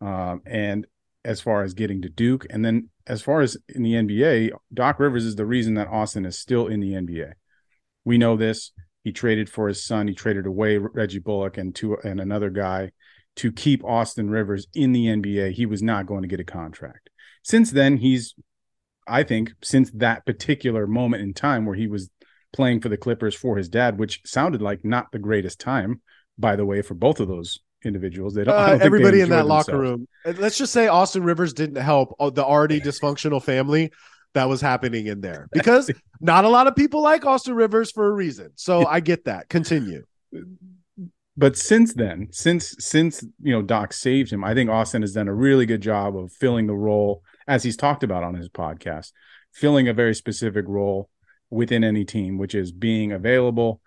[0.01, 0.87] um, and
[1.25, 2.47] as far as getting to Duke.
[2.51, 6.25] And then as far as in the NBA, Doc Rivers is the reason that Austin
[6.25, 7.33] is still in the NBA.
[8.05, 8.73] We know this.
[9.05, 10.09] He traded for his son.
[10.09, 12.93] He traded away Reggie Bullock and two and another guy
[13.37, 15.53] to keep Austin Rivers in the NBA.
[15.53, 17.11] He was not going to get a contract.
[17.43, 18.35] Since then, he's,
[19.07, 22.11] I think, since that particular moment in time where he was
[22.53, 26.01] playing for the Clippers for his dad, which sounded like not the greatest time,
[26.39, 28.35] by the way, for both of those individuals.
[28.35, 28.55] They don't.
[28.55, 30.07] Uh, don't everybody in that locker room.
[30.25, 33.91] Let's just say Austin Rivers didn't help uh, the already dysfunctional family
[34.35, 35.91] that was happening in there because
[36.21, 38.51] not a lot of people like Austin Rivers for a reason.
[38.55, 39.49] So I get that.
[39.49, 40.05] Continue.
[41.37, 45.29] But since then, since since you know Doc saved him, I think Austin has done
[45.29, 49.13] a really good job of filling the role as he's talked about on his podcast,
[49.53, 51.09] filling a very specific role
[51.51, 53.81] within any team, which is being available,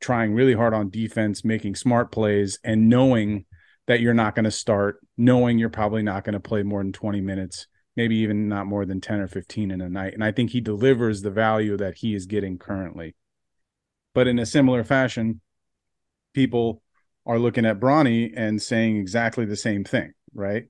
[0.00, 3.44] trying really hard on defense, making smart plays, and knowing
[3.86, 6.92] that you're not going to start, knowing you're probably not going to play more than
[6.92, 10.14] 20 minutes, maybe even not more than 10 or 15 in a night.
[10.14, 13.14] And I think he delivers the value that he is getting currently.
[14.14, 15.40] But in a similar fashion,
[16.34, 16.82] people
[17.26, 20.66] are looking at Bronny and saying exactly the same thing, right?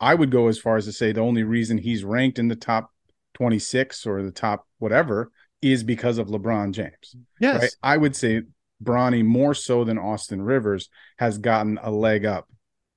[0.00, 2.56] I would go as far as to say the only reason he's ranked in the
[2.56, 2.90] top
[3.34, 7.16] 26 or the top whatever is because of LeBron James.
[7.40, 7.60] Yes.
[7.60, 7.70] Right?
[7.82, 8.42] I would say
[8.82, 10.88] Bronny more so than Austin Rivers
[11.18, 12.48] has gotten a leg up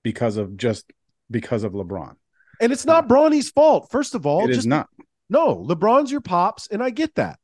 [0.04, 0.92] because of just
[1.30, 2.16] because of LeBron.
[2.62, 3.90] And it's not Bronny's fault.
[3.92, 4.88] First of all, it just, is not.
[5.30, 7.40] No, LeBron's your pops, and I get that.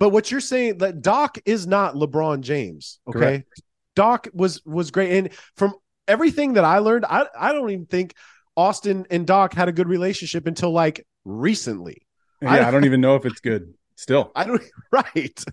[0.00, 2.98] But what you're saying that Doc is not LeBron James.
[3.08, 3.18] Okay.
[3.18, 3.62] Correct.
[3.94, 5.12] Doc was was great.
[5.16, 5.74] And from
[6.08, 8.14] everything that I learned, I, I don't even think
[8.56, 12.06] Austin and Doc had a good relationship until like recently.
[12.42, 13.74] Yeah, I, I don't even know if it's good.
[13.96, 14.62] Still, I don't.
[14.90, 15.44] Right.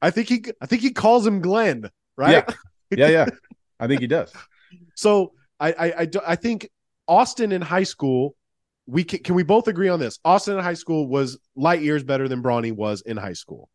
[0.00, 0.44] I think he.
[0.60, 1.90] I think he calls him Glenn.
[2.16, 2.44] Right.
[2.48, 2.54] Yeah.
[2.96, 3.08] Yeah.
[3.08, 3.26] Yeah.
[3.78, 4.32] I think he does.
[4.94, 5.72] So I.
[5.72, 5.86] I.
[6.02, 6.68] I, I think
[7.12, 8.34] Austin in high school.
[8.86, 10.18] We can, can we both agree on this?
[10.24, 13.68] Austin in high school was light years better than Bronny was in high school.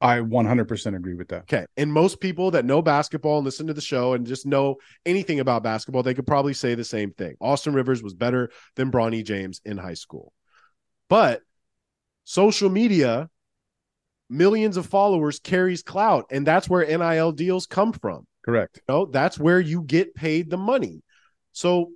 [0.00, 1.42] I 100% agree with that.
[1.42, 1.66] Okay.
[1.76, 5.40] And most people that know basketball and listen to the show and just know anything
[5.40, 7.34] about basketball, they could probably say the same thing.
[7.40, 10.32] Austin Rivers was better than Bronny James in high school.
[11.08, 11.40] But
[12.24, 13.28] social media
[14.28, 19.06] millions of followers carries clout and that's where NIL deals come from correct you know,
[19.06, 21.00] that's where you get paid the money
[21.52, 21.90] so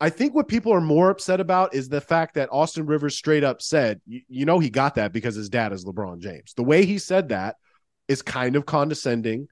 [0.00, 3.44] i think what people are more upset about is the fact that austin rivers straight
[3.44, 6.84] up said you, know he got that because his dad is lebron james the way
[6.84, 7.56] he said that
[8.08, 9.48] is kind of condescending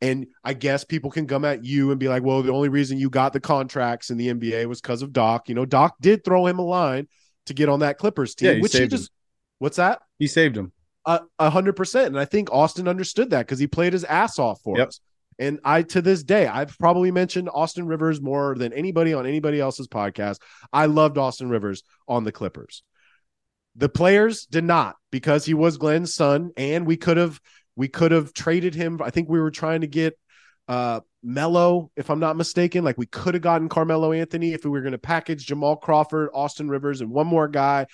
[0.00, 2.98] and I guess people can come at you and be like, well, the only reason
[2.98, 5.48] you got the contracts in the NBA was because of Doc.
[5.48, 7.06] You know, Doc did throw him a line
[7.46, 9.14] to get on that Clippers team, yeah, he which he just, him.
[9.60, 10.02] what's that?
[10.18, 10.72] He saved him
[11.06, 12.08] a hundred percent.
[12.08, 14.88] And I think Austin understood that because he played his ass off for yep.
[14.88, 15.00] us.
[15.38, 19.60] And I, to this day, I've probably mentioned Austin Rivers more than anybody on anybody
[19.60, 20.38] else's podcast.
[20.72, 22.82] I loved Austin Rivers on the Clippers.
[23.76, 27.40] The players did not because he was Glenn's son, and we could have
[27.76, 29.00] we could have traded him.
[29.02, 30.18] I think we were trying to get
[30.68, 32.84] uh Melo, if I'm not mistaken.
[32.84, 36.28] Like we could have gotten Carmelo Anthony if we were going to package Jamal Crawford,
[36.34, 37.86] Austin Rivers, and one more guy.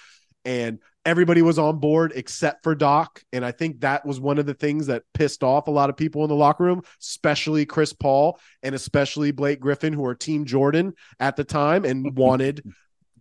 [0.44, 3.22] And everybody was on board except for Doc.
[3.32, 5.96] And I think that was one of the things that pissed off a lot of
[5.96, 10.44] people in the locker room, especially Chris Paul and especially Blake Griffin, who are Team
[10.44, 12.62] Jordan at the time and wanted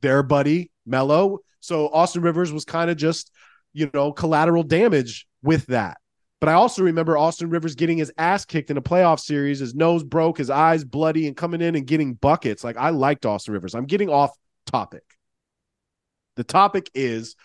[0.01, 1.39] their buddy Melo.
[1.61, 3.31] So Austin Rivers was kind of just,
[3.73, 5.97] you know, collateral damage with that.
[6.39, 9.75] But I also remember Austin Rivers getting his ass kicked in a playoff series, his
[9.75, 12.63] nose broke, his eyes bloody, and coming in and getting buckets.
[12.63, 13.75] Like I liked Austin Rivers.
[13.75, 14.31] I'm getting off
[14.65, 15.03] topic.
[16.37, 17.35] The topic is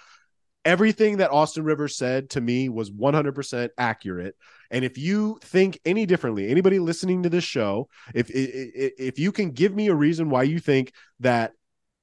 [0.64, 4.36] everything that Austin Rivers said to me was 100% accurate.
[4.70, 9.50] And if you think any differently, anybody listening to this show, if if you can
[9.50, 11.52] give me a reason why you think that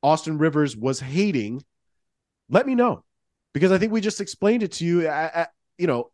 [0.04, 1.64] Austin Rivers was hating,
[2.50, 3.04] let me know.
[3.54, 6.12] Because I think we just explained it to you at, you know,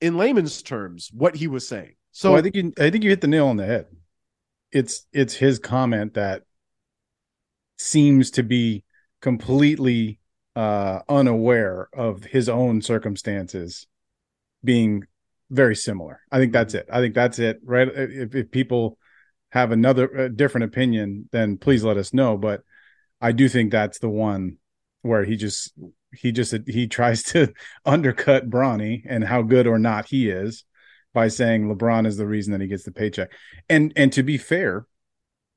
[0.00, 1.94] in layman's terms what he was saying.
[2.12, 3.86] So well, I think you I think you hit the nail on the head.
[4.72, 6.42] It's it's his comment that
[7.78, 8.84] seems to be
[9.22, 10.18] completely
[10.56, 13.86] uh, unaware of his own circumstances
[14.64, 15.04] being
[15.50, 16.20] very similar.
[16.32, 16.88] I think that's it.
[16.90, 17.60] I think that's it.
[17.62, 17.86] Right?
[17.86, 18.98] If, if people
[19.50, 22.36] have another different opinion, then please let us know.
[22.36, 22.62] But
[23.20, 24.56] I do think that's the one
[25.02, 25.72] where he just
[26.12, 27.52] he just he tries to
[27.84, 30.64] undercut Bronny and how good or not he is,
[31.12, 33.30] by saying LeBron is the reason that he gets the paycheck.
[33.68, 34.86] And and to be fair,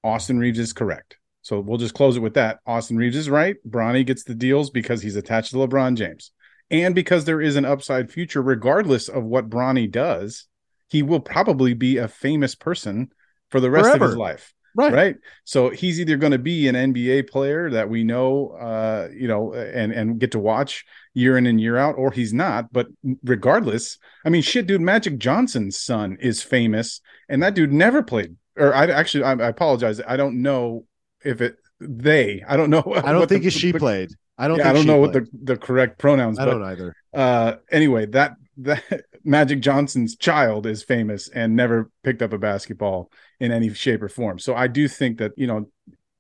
[0.04, 1.19] Austin Reeves is correct.
[1.42, 2.60] So we'll just close it with that.
[2.66, 3.56] Austin Reeves is right.
[3.68, 6.32] Bronny gets the deals because he's attached to LeBron James.
[6.72, 10.46] And because there is an upside future, regardless of what Bronny does,
[10.88, 13.12] he will probably be a famous person
[13.50, 14.06] for the rest Forever.
[14.06, 14.54] of his life.
[14.76, 14.94] Right.
[14.94, 15.16] Right.
[15.46, 19.54] So he's either going to be an NBA player that we know, uh, you know,
[19.54, 22.72] and and get to watch year in and year out, or he's not.
[22.72, 22.88] But
[23.24, 28.36] regardless, I mean, shit, dude, Magic Johnson's son is famous, and that dude never played.
[28.56, 30.00] Or I actually, I, I apologize.
[30.08, 30.86] I don't know
[31.24, 32.44] if it they.
[32.48, 32.84] I don't know.
[32.96, 34.12] I don't think the, she the, played.
[34.38, 34.58] I don't.
[34.58, 35.16] Yeah, I don't know played.
[35.16, 36.40] what the the correct pronouns.
[36.40, 36.96] I but, don't either.
[37.14, 38.84] Uh, anyway, that that
[39.24, 44.10] Magic Johnson's child is famous and never picked up a basketball in any shape or
[44.10, 44.40] form.
[44.40, 45.70] So I do think that you know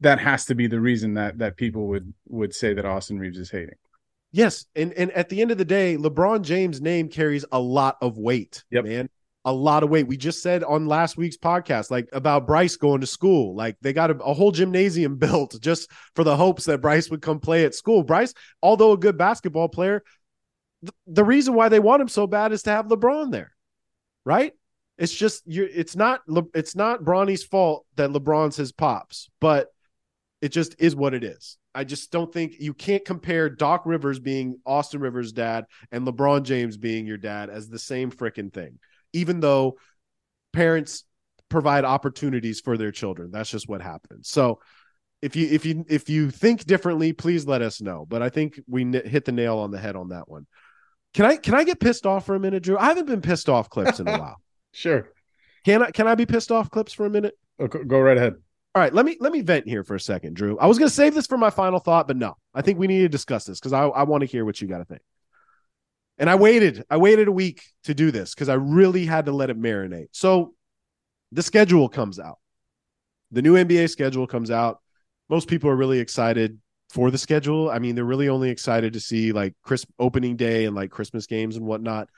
[0.01, 3.37] that has to be the reason that that people would would say that Austin reeves
[3.37, 3.75] is hating.
[4.31, 7.97] Yes, and and at the end of the day, LeBron James' name carries a lot
[8.01, 8.85] of weight, yep.
[8.85, 9.09] man.
[9.45, 10.07] A lot of weight.
[10.07, 13.55] We just said on last week's podcast, like about Bryce going to school.
[13.55, 17.21] Like they got a, a whole gymnasium built just for the hopes that Bryce would
[17.21, 18.03] come play at school.
[18.03, 20.03] Bryce, although a good basketball player,
[20.81, 23.51] th- the reason why they want him so bad is to have LeBron there,
[24.25, 24.53] right?
[24.97, 25.67] It's just you.
[25.73, 26.21] It's not.
[26.53, 29.69] It's not Bronny's fault that LeBron's his pops, but
[30.41, 31.57] it just is what it is.
[31.73, 36.43] I just don't think you can't compare Doc Rivers being Austin Rivers' dad and LeBron
[36.43, 38.79] James being your dad as the same freaking thing.
[39.13, 39.77] Even though
[40.53, 41.03] parents
[41.49, 44.29] provide opportunities for their children, that's just what happens.
[44.29, 44.59] So
[45.21, 48.05] if you if you if you think differently, please let us know.
[48.07, 50.47] But I think we hit the nail on the head on that one.
[51.13, 52.77] Can I can I get pissed off for a minute, Drew?
[52.77, 54.37] I haven't been pissed off clips in a while.
[54.71, 55.09] Sure.
[55.65, 57.33] Can I can I be pissed off clips for a minute?
[57.57, 58.35] Oh, go right ahead.
[58.75, 60.59] All right, let me let me vent here for a second, Drew.
[60.59, 62.85] I was going to save this for my final thought, but no, I think we
[62.85, 65.01] need to discuss this because I, I want to hear what you got to think.
[66.19, 69.31] And I waited, I waited a week to do this because I really had to
[69.31, 70.09] let it marinate.
[70.11, 70.53] So
[71.31, 72.37] the schedule comes out.
[73.31, 74.79] The new NBA schedule comes out.
[75.29, 76.59] Most people are really excited
[76.89, 77.69] for the schedule.
[77.69, 81.25] I mean, they're really only excited to see like Chris opening day and like Christmas
[81.25, 82.09] games and whatnot.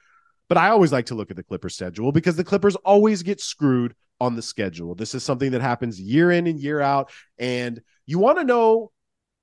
[0.50, 3.40] But I always like to look at the Clippers schedule because the Clippers always get
[3.40, 4.96] screwed on the schedule.
[4.96, 7.12] This is something that happens year in and year out.
[7.38, 8.92] And you want to know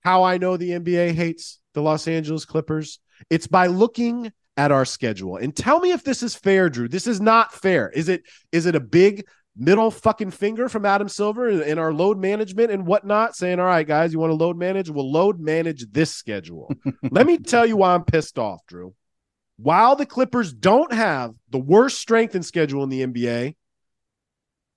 [0.00, 2.98] how I know the NBA hates the Los Angeles Clippers?
[3.30, 5.38] It's by looking at our schedule.
[5.38, 6.88] And tell me if this is fair, Drew.
[6.88, 7.88] This is not fair.
[7.88, 12.18] Is it is it a big middle fucking finger from Adam Silver in our load
[12.18, 14.90] management and whatnot, saying, All right, guys, you want to load manage?
[14.90, 16.70] We'll load manage this schedule.
[17.11, 18.94] Let me tell you why I'm pissed off, Drew
[19.59, 23.56] while the Clippers don't have the worst strength and schedule in the NBA,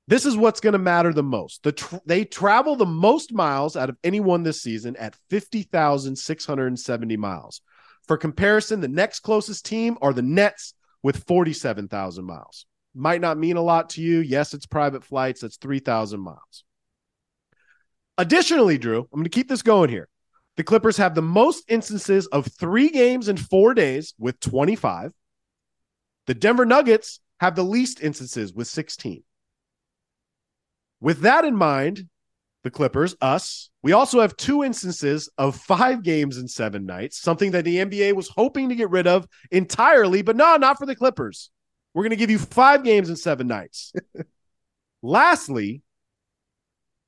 [0.08, 1.62] this is what's going to matter the most.
[1.64, 7.62] The tr- they travel the most miles out of anyone this season at 50,670 miles.
[8.12, 12.66] For comparison, the next closest team are the Nets with 47,000 miles.
[12.94, 14.20] Might not mean a lot to you.
[14.20, 15.40] Yes, it's private flights.
[15.40, 16.66] That's 3,000 miles.
[18.18, 20.10] Additionally, Drew, I'm going to keep this going here.
[20.58, 25.14] The Clippers have the most instances of three games in four days with 25.
[26.28, 29.24] The Denver Nuggets have the least instances with 16.
[31.00, 32.10] With that in mind,
[32.64, 37.52] the Clippers, us, we also have two instances of five games in seven nights, something
[37.52, 40.96] that the NBA was hoping to get rid of entirely, but no, not for the
[40.96, 41.50] Clippers.
[41.94, 43.94] We're going to give you five games in seven nights.
[45.02, 45.82] Lastly,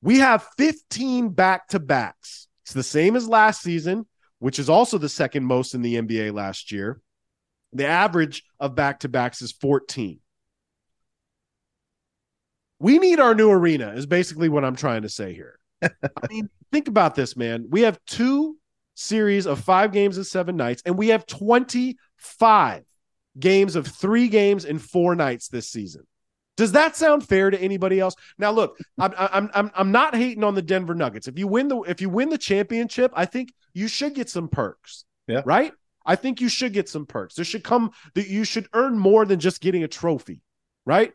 [0.02, 2.48] we have 15 back to backs.
[2.64, 4.06] It's the same as last season,
[4.38, 7.00] which is also the second most in the NBA last year.
[7.72, 10.20] The average of back to backs is 14.
[12.84, 15.58] We need our new arena, is basically what I'm trying to say here.
[15.82, 15.88] I
[16.28, 17.64] mean, think about this, man.
[17.70, 18.58] We have two
[18.92, 22.82] series of five games in seven nights, and we have 25
[23.40, 26.06] games of three games in four nights this season.
[26.58, 28.16] Does that sound fair to anybody else?
[28.36, 31.26] Now, look, I'm I'm I'm I'm not hating on the Denver Nuggets.
[31.26, 34.48] If you win the if you win the championship, I think you should get some
[34.48, 35.06] perks.
[35.26, 35.40] Yeah.
[35.46, 35.72] Right.
[36.04, 37.36] I think you should get some perks.
[37.36, 40.42] There should come that you should earn more than just getting a trophy.
[40.84, 41.14] Right.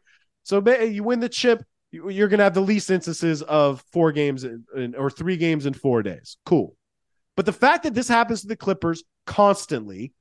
[0.49, 4.43] So you win the chip, you're going to have the least instances of four games
[4.43, 6.37] in, in, or three games in four days.
[6.43, 6.75] Cool.
[7.37, 10.11] But the fact that this happens to the Clippers constantly,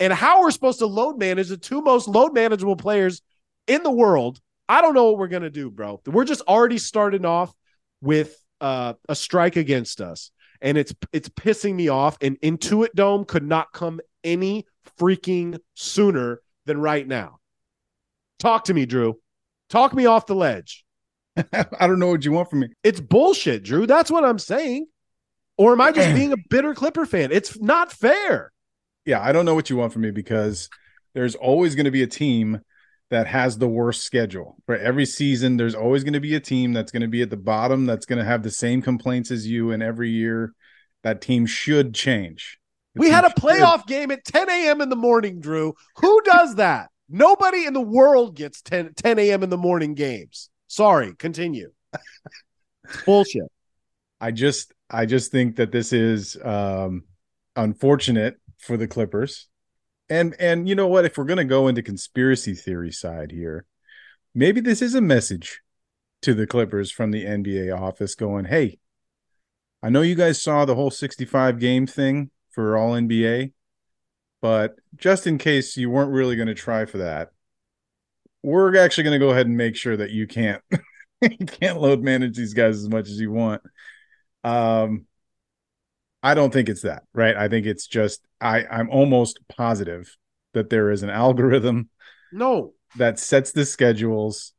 [0.00, 3.20] and how we're supposed to load manage the two most load manageable players
[3.66, 6.00] in the world, I don't know what we're gonna do, bro.
[6.06, 7.52] We're just already starting off
[8.00, 10.30] with uh, a strike against us,
[10.62, 12.16] and it's it's pissing me off.
[12.22, 14.64] And Intuit Dome could not come any
[14.98, 17.40] freaking sooner than right now.
[18.38, 19.18] Talk to me, Drew.
[19.68, 20.84] Talk me off the ledge.
[21.52, 22.68] I don't know what you want from me.
[22.82, 23.86] It's bullshit, Drew.
[23.86, 24.86] That's what I'm saying.
[25.56, 27.32] Or am I just being a bitter Clipper fan?
[27.32, 28.52] It's not fair.
[29.04, 30.68] Yeah, I don't know what you want from me because
[31.14, 32.60] there's always going to be a team
[33.10, 34.56] that has the worst schedule.
[34.66, 37.30] For every season, there's always going to be a team that's going to be at
[37.30, 40.54] the bottom that's going to have the same complaints as you, and every year
[41.02, 42.58] that team should change.
[42.94, 43.36] The we had a should.
[43.36, 44.80] playoff game at 10 a.m.
[44.80, 45.74] in the morning, Drew.
[45.96, 46.90] Who does that?
[47.08, 49.42] Nobody in the world gets 10, 10 a.m.
[49.42, 50.48] in the morning games.
[50.68, 51.72] Sorry, continue.
[53.06, 53.50] Bullshit.
[54.20, 57.04] I just I just think that this is um
[57.56, 59.48] unfortunate for the Clippers.
[60.08, 63.66] And and you know what if we're going to go into conspiracy theory side here,
[64.34, 65.60] maybe this is a message
[66.22, 68.78] to the Clippers from the NBA office going, "Hey,
[69.82, 73.52] I know you guys saw the whole 65 game thing for all NBA,
[74.44, 77.30] but just in case you weren't really going to try for that,
[78.42, 80.60] we're actually going to go ahead and make sure that you can't
[81.22, 83.62] you can't load manage these guys as much as you want."
[84.44, 85.06] Um
[86.22, 87.34] I don't think it's that, right?
[87.34, 90.14] I think it's just I I'm almost positive
[90.52, 91.88] that there is an algorithm
[92.30, 92.74] No.
[92.96, 94.52] that sets the schedules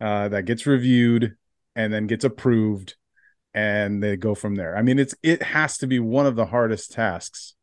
[0.00, 1.34] uh that gets reviewed
[1.74, 2.94] and then gets approved
[3.54, 4.76] and they go from there.
[4.76, 7.55] I mean it's it has to be one of the hardest tasks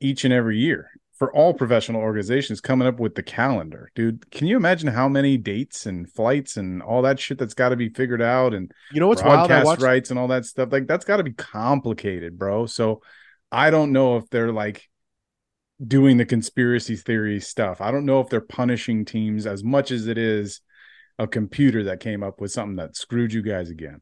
[0.00, 3.90] each and every year for all professional organizations coming up with the calendar.
[3.96, 7.70] Dude, can you imagine how many dates and flights and all that shit that's got
[7.70, 9.48] to be figured out and You know what's wild?
[9.48, 10.68] Broadcast watched, rights and all that stuff.
[10.70, 12.66] Like that's got to be complicated, bro.
[12.66, 13.02] So
[13.50, 14.88] I don't know if they're like
[15.84, 17.80] doing the conspiracy theory stuff.
[17.80, 20.60] I don't know if they're punishing teams as much as it is
[21.18, 24.00] a computer that came up with something that screwed you guys again.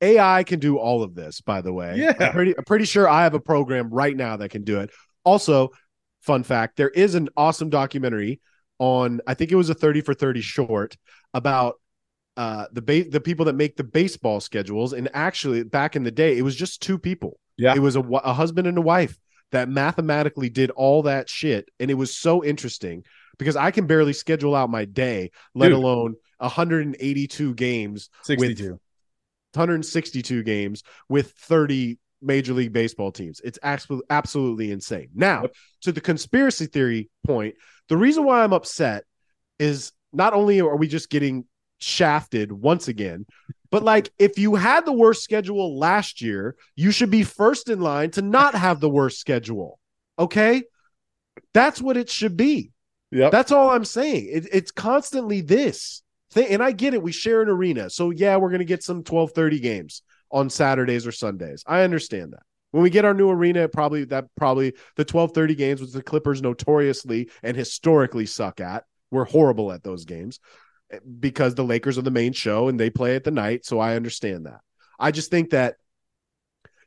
[0.00, 1.96] AI can do all of this, by the way.
[1.96, 2.14] Yeah.
[2.18, 4.90] I'm pretty, I'm pretty sure I have a program right now that can do it.
[5.28, 5.72] Also,
[6.22, 8.40] fun fact there is an awesome documentary
[8.78, 10.96] on, I think it was a 30 for 30 short
[11.34, 11.74] about
[12.38, 14.94] uh, the ba- the people that make the baseball schedules.
[14.94, 17.38] And actually, back in the day, it was just two people.
[17.58, 17.74] Yeah.
[17.74, 19.18] It was a, a husband and a wife
[19.50, 21.68] that mathematically did all that shit.
[21.78, 23.04] And it was so interesting
[23.38, 25.76] because I can barely schedule out my day, let Dude.
[25.76, 28.80] alone 182 games 62.
[29.54, 33.40] 162 games with 30 major league baseball teams.
[33.44, 35.08] It's absolutely absolutely insane.
[35.14, 35.54] Now, Yep.
[35.82, 37.54] to the conspiracy theory point,
[37.88, 39.04] the reason why I'm upset
[39.58, 41.44] is not only are we just getting
[41.78, 43.26] shafted once again,
[43.70, 47.80] but like if you had the worst schedule last year, you should be first in
[47.80, 49.78] line to not have the worst schedule.
[50.18, 50.62] Okay?
[51.54, 52.72] That's what it should be.
[53.10, 53.30] Yeah.
[53.30, 54.28] That's all I'm saying.
[54.30, 57.02] It, it's constantly this thing, and I get it.
[57.02, 61.12] We share an arena, so yeah, we're gonna get some 12:30 games on Saturdays or
[61.12, 61.62] Sundays.
[61.66, 62.42] I understand that.
[62.70, 66.42] When we get our new arena, probably that probably the 12:30 games, which the Clippers
[66.42, 68.84] notoriously and historically suck at.
[69.10, 70.38] We're horrible at those games
[70.92, 73.64] eh, because the Lakers are the main show and they play at the night.
[73.64, 74.60] So I understand that.
[74.98, 75.76] I just think that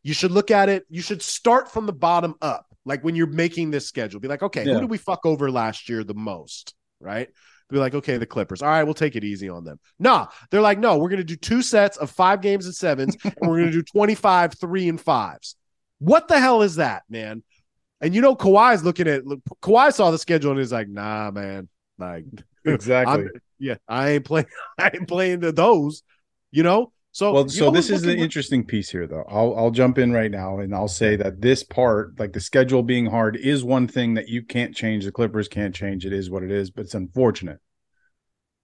[0.03, 0.85] you should look at it.
[0.89, 2.67] You should start from the bottom up.
[2.85, 4.73] Like when you're making this schedule, be like, okay, Yeah.
[4.75, 6.75] who did we fuck over last year the most?
[7.01, 7.29] Right.
[7.69, 8.61] Be like, okay, the Clippers.
[8.61, 9.79] All right, we'll take it easy on them.
[9.97, 13.15] Nah, they're like, no, we're going to do two sets of five games and sevens,
[13.23, 15.55] and we're going to do 25, three and fives.
[15.99, 17.43] What the hell is that, man?
[18.01, 19.23] And you know, Kawhi's looking at
[19.61, 21.69] Kawhi saw the schedule and he's like, nah, man.
[21.97, 22.25] Like,
[22.65, 23.23] Exactly.
[23.23, 23.29] I'm,
[23.59, 24.47] yeah, I ain't playing.
[24.77, 26.03] I ain't playing the, those.
[26.51, 26.91] You know.
[27.13, 29.25] So well, so this is the looking- interesting piece here, though.
[29.27, 32.83] I'll I'll jump in right now and I'll say that this part, like the schedule
[32.83, 35.03] being hard, is one thing that you can't change.
[35.03, 36.05] The Clippers can't change.
[36.05, 37.59] It is what it is, but it's unfortunate.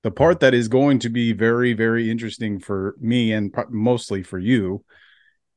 [0.03, 4.23] The part that is going to be very, very interesting for me and pro- mostly
[4.23, 4.85] for you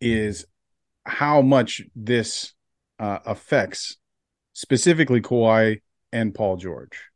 [0.01, 0.47] is
[1.05, 2.55] how much this
[2.99, 3.99] uh, affects
[4.53, 5.81] specifically Kawhi
[6.13, 7.10] and Paul George.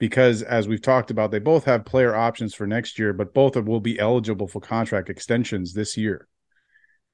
[0.00, 3.54] Because as we've talked about, they both have player options for next year, but both
[3.54, 6.26] of will be eligible for contract extensions this year.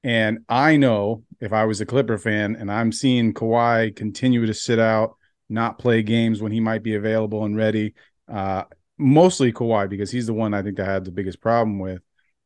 [0.03, 4.53] And I know if I was a Clipper fan and I'm seeing Kawhi continue to
[4.53, 5.15] sit out,
[5.49, 7.93] not play games when he might be available and ready,
[8.31, 8.63] uh,
[8.97, 12.01] mostly Kawhi because he's the one I think that I had the biggest problem with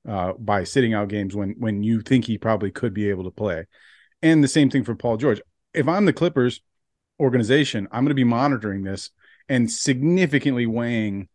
[0.07, 3.31] uh, by sitting out games when when you think he probably could be able to
[3.31, 3.65] play.
[4.21, 5.41] And the same thing for Paul George.
[5.73, 6.61] If I'm the Clippers
[7.19, 9.11] organization, I'm going to be monitoring this
[9.51, 11.27] and significantly weighing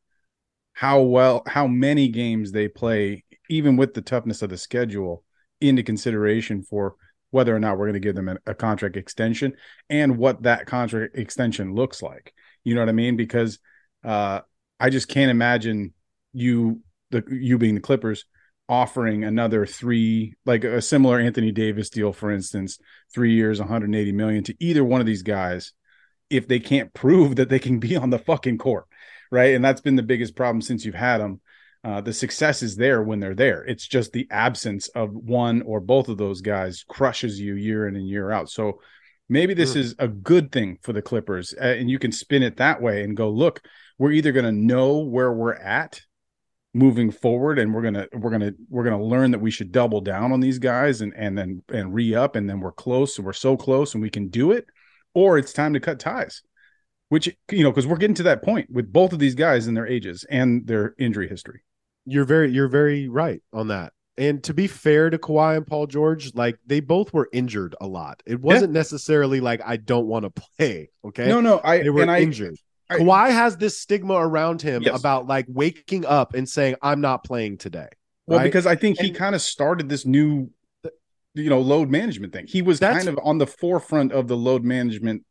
[0.73, 5.23] how well how many games they play even with the toughness of the schedule
[5.61, 6.95] into consideration for
[7.31, 9.53] whether or not we're going to give them a, a contract extension
[9.91, 12.33] and what that contract extension looks like.
[12.65, 13.17] You know what i mean?
[13.17, 13.59] Because
[14.03, 14.41] uh
[14.81, 15.93] i just can't imagine
[16.33, 18.25] you the you being the clippers
[18.67, 22.79] offering another three like a similar anthony davis deal for instance
[23.15, 25.73] three years 180 million to either one of these guys
[26.31, 28.87] if they can't prove that they can be on the fucking court
[29.33, 29.57] right?
[29.57, 31.41] And that's been the biggest problem since you've had them
[31.83, 33.65] uh, the success is there when they're there.
[33.65, 37.95] It's just the absence of one or both of those guys crushes you year in
[37.95, 38.51] and year out.
[38.51, 38.81] So
[39.29, 39.79] Maybe this mm.
[39.79, 43.03] is a good thing for the Clippers, uh, and you can spin it that way
[43.03, 43.61] and go, look,
[43.99, 46.01] we're either going to know where we're at
[46.75, 50.31] moving forward, and we're gonna we're gonna we're gonna learn that we should double down
[50.31, 53.33] on these guys and and then and re up, and then we're close, and we're
[53.33, 54.67] so close, and we can do it,
[55.17, 56.43] or it's time to cut ties.
[57.09, 59.77] Which you know, because we're getting to that point with both of these guys and
[59.77, 61.63] their ages and their injury history.
[62.05, 63.93] You're very you're very right on that.
[64.19, 67.87] And to be fair to Kawhi and Paul George, like they both were injured a
[67.87, 68.23] lot.
[68.27, 68.81] It wasn't yeah.
[68.81, 70.91] necessarily like I don't want to play.
[71.05, 71.29] Okay.
[71.29, 72.57] No, no, I they were I, injured.
[72.91, 74.99] I, Kawhi has this stigma around him yes.
[74.99, 77.89] about like waking up and saying, I'm not playing today.
[78.27, 78.45] Well, right?
[78.45, 80.51] because I think and, he kind of started this new
[81.37, 82.47] you know, load management thing.
[82.47, 85.25] He was kind of on the forefront of the load management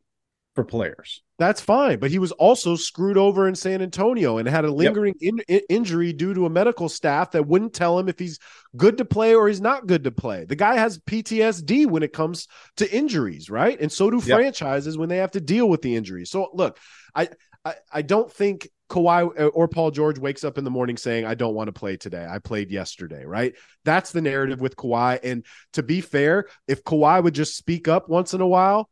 [0.54, 1.22] for players.
[1.38, 5.14] That's fine, but he was also screwed over in San Antonio and had a lingering
[5.20, 5.34] yep.
[5.48, 8.38] in, in, injury due to a medical staff that wouldn't tell him if he's
[8.74, 10.46] good to play or he's not good to play.
[10.46, 12.48] The guy has PTSD when it comes
[12.78, 13.78] to injuries, right?
[13.78, 14.38] And so do yep.
[14.38, 16.30] franchises when they have to deal with the injuries.
[16.30, 16.78] So look,
[17.14, 17.28] I
[17.66, 21.24] I, I don't think Kawhi uh, or Paul George wakes up in the morning saying,
[21.24, 22.26] I don't want to play today.
[22.28, 23.54] I played yesterday, right?
[23.84, 25.18] That's the narrative with Kawhi.
[25.22, 28.88] And to be fair, if Kawhi would just speak up once in a while,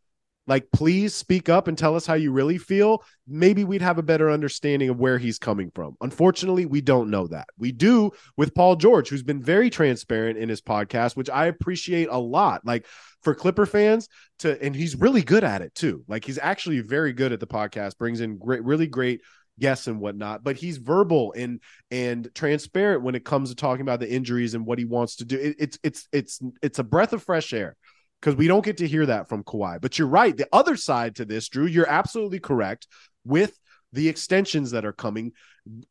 [0.46, 4.02] like please speak up and tell us how you really feel maybe we'd have a
[4.02, 8.54] better understanding of where he's coming from unfortunately we don't know that we do with
[8.54, 12.86] paul george who's been very transparent in his podcast which i appreciate a lot like
[13.22, 17.12] for clipper fans to and he's really good at it too like he's actually very
[17.12, 19.20] good at the podcast brings in great really great
[19.60, 24.00] guests and whatnot but he's verbal and and transparent when it comes to talking about
[24.00, 27.12] the injuries and what he wants to do it, it's it's it's it's a breath
[27.12, 27.76] of fresh air
[28.24, 29.78] because we don't get to hear that from Kawhi.
[29.82, 30.34] But you're right.
[30.34, 32.88] The other side to this, Drew, you're absolutely correct
[33.22, 33.58] with
[33.92, 35.32] the extensions that are coming.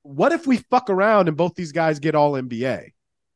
[0.02, 2.90] What if we fuck around and both these guys get all NBA,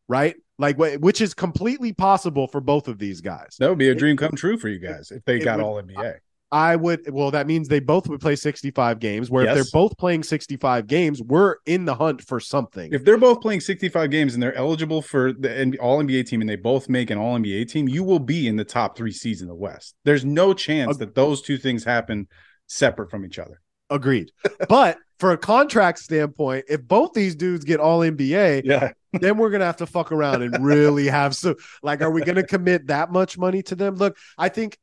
[0.07, 0.35] right?
[0.57, 3.55] Like, which is completely possible for both of these guys.
[3.59, 5.83] That would be a dream come true for you guys if they got would, all
[5.83, 6.15] NBA.
[6.51, 9.51] I would well that means they both would play 65 games where yes.
[9.51, 12.93] if they're both playing 65 games we're in the hunt for something.
[12.93, 16.49] If they're both playing 65 games and they're eligible for the all NBA team and
[16.49, 19.41] they both make an all NBA team, you will be in the top 3 seeds
[19.41, 19.95] in the West.
[20.05, 22.27] There's no chance that those two things happen
[22.67, 23.61] separate from each other.
[23.89, 24.31] Agreed.
[24.69, 28.91] but for a contract standpoint, if both these dudes get all NBA, yeah.
[29.13, 32.43] then we're gonna have to fuck around and really have so like are we gonna
[32.43, 33.95] commit that much money to them?
[33.95, 34.77] Look, I think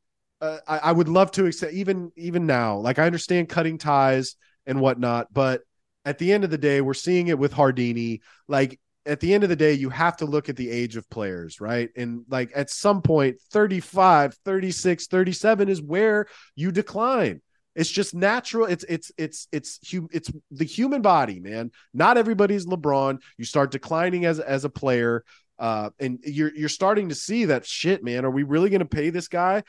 [0.45, 2.77] uh, I, I, would love to accept even even now.
[2.77, 4.37] Like I understand cutting ties
[4.67, 5.63] and whatnot, but
[6.05, 8.21] at the end of the day, we're seeing it with Hardeney.
[8.47, 11.09] Like at the end of the day, you have to look at the age of
[11.09, 11.89] players, right?
[11.97, 17.41] And like at some point, 35, 36, 37 is where you decline.
[17.75, 18.67] It's just natural.
[18.67, 19.81] It's it's it's it's
[20.13, 21.73] it's the human body, man.
[21.95, 23.19] Not everybody's LeBron.
[23.39, 25.25] You start declining as as a player.
[25.59, 28.25] Uh, and you're you're starting to see that shit, man.
[28.25, 29.63] Are we really going to pay this guy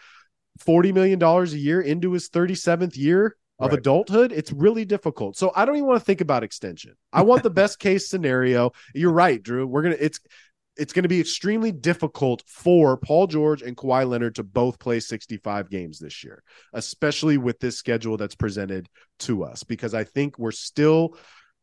[0.60, 3.80] $40 million a year into his 37th year of right.
[3.80, 5.38] adulthood, it's really difficult.
[5.38, 6.96] So I don't even want to think about extension.
[7.14, 8.72] I want the best case scenario.
[8.94, 9.66] You're right, Drew.
[9.66, 10.20] We're gonna it's
[10.78, 15.00] it's going to be extremely difficult for Paul George and Kawhi Leonard to both play
[15.00, 16.44] 65 games this year,
[16.74, 18.90] especially with this schedule that's presented
[19.20, 21.18] to us, because I think we're still,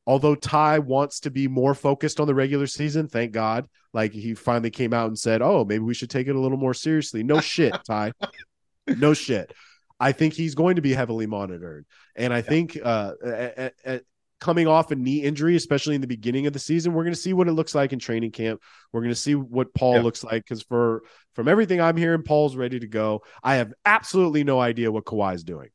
[0.07, 4.34] although Ty wants to be more focused on the regular season, thank God, like he
[4.34, 7.22] finally came out and said, Oh, maybe we should take it a little more seriously.
[7.22, 8.12] No shit, Ty
[8.86, 9.52] no shit.
[9.98, 12.42] I think he's going to be heavily monitored, and I yeah.
[12.42, 14.02] think uh, at, at,
[14.42, 17.20] coming off a knee injury, especially in the beginning of the season, we're going to
[17.20, 18.60] see what it looks like in training camp.
[18.92, 20.02] We're going to see what Paul yeah.
[20.02, 21.04] looks like because for
[21.34, 23.22] from everything I'm hearing, Paul's ready to go.
[23.44, 25.68] I have absolutely no idea what Kawhi's doing.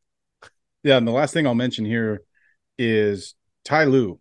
[0.84, 2.24] Yeah, and the last thing I'll mention here
[2.78, 4.20] is Ty Lue.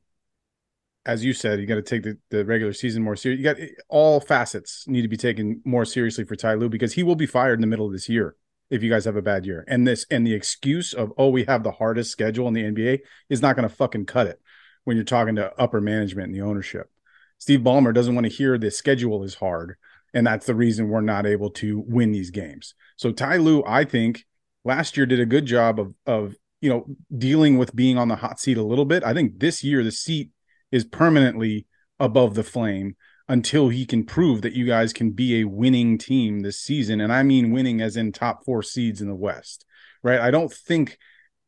[1.05, 3.39] As you said, you got to take the, the regular season more serious.
[3.39, 3.57] You got
[3.89, 7.27] all facets need to be taken more seriously for Ty Lue because he will be
[7.27, 8.37] fired in the middle of this year
[8.71, 9.65] if you guys have a bad year.
[9.69, 13.01] And this and the excuse of oh we have the hardest schedule in the NBA
[13.29, 14.41] is not going to fucking cut it
[14.85, 16.91] when you're talking to upper management and the ownership.
[17.39, 19.77] Steve Ballmer doesn't want to hear the schedule is hard
[20.17, 22.75] and that's the reason we're not able to win these games.
[22.97, 24.25] So Ty Lue, I think
[24.65, 26.87] last year did a good job of of you know
[27.17, 29.05] dealing with being on the hot seat a little bit.
[29.05, 30.31] I think this year the seat
[30.73, 31.67] is permanently
[32.01, 32.97] above the flame
[33.29, 37.01] until he can prove that you guys can be a winning team this season.
[37.01, 39.65] And I mean winning as in top four seeds in the West,
[40.03, 40.21] right?
[40.21, 40.99] I don't think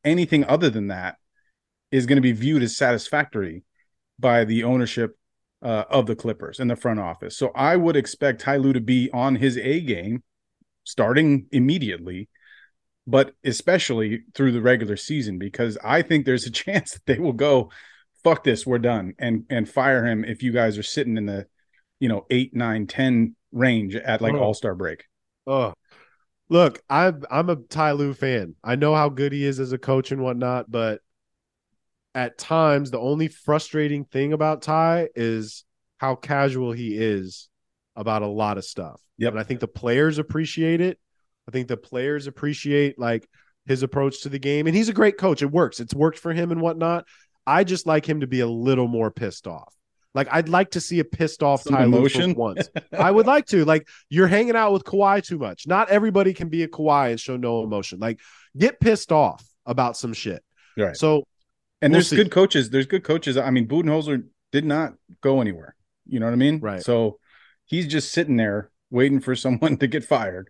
[0.05, 1.17] anything other than that
[1.91, 3.65] is going to be viewed as satisfactory
[4.19, 5.17] by the ownership
[5.63, 7.37] uh, of the Clippers and the front office.
[7.37, 10.23] So I would expect Ty Lue to be on his A game
[10.85, 12.29] starting immediately,
[13.07, 17.33] but especially through the regular season, because I think there's a chance that they will
[17.33, 17.71] go,
[18.25, 21.47] fuck this, we're done, and and fire him if you guys are sitting in the
[22.01, 24.41] you know eight, nine, ten range at like oh.
[24.41, 25.05] All Star break.
[25.47, 25.73] Oh,
[26.51, 28.55] Look, I'm I'm a Ty Lue fan.
[28.65, 31.01] I know how good he is as a coach and whatnot, but
[32.15, 35.65] at times the only frustrating thing about Ty is
[35.99, 37.49] how casual he is
[37.97, 39.01] about a lot of stuff.
[39.19, 39.33] Yep.
[39.33, 40.99] And I think the players appreciate it.
[41.47, 43.29] I think the players appreciate like
[43.67, 44.67] his approach to the game.
[44.67, 45.43] And he's a great coach.
[45.43, 45.81] It works.
[45.81, 47.07] It's worked for him and whatnot.
[47.47, 49.75] I just like him to be a little more pissed off.
[50.15, 52.35] Like I'd like to see a pissed off Some Ty Lue emotion?
[52.35, 52.69] once.
[52.99, 53.65] I would like to.
[53.65, 55.67] Like you're hanging out with Kawhi too much.
[55.67, 57.99] Not everybody can be a Kawhi and show no emotion.
[57.99, 58.21] Like
[58.57, 60.43] get pissed off about some shit.
[60.77, 60.97] Right.
[60.97, 61.25] So
[61.83, 62.17] And We'll there's see.
[62.17, 62.71] good coaches.
[62.71, 63.37] There's good coaches.
[63.37, 65.75] I mean, Budenholzer did not go anywhere.
[66.07, 66.59] You know what I mean?
[66.61, 66.83] Right.
[66.83, 67.19] So
[67.67, 70.49] he's just sitting there waiting for someone to get fired.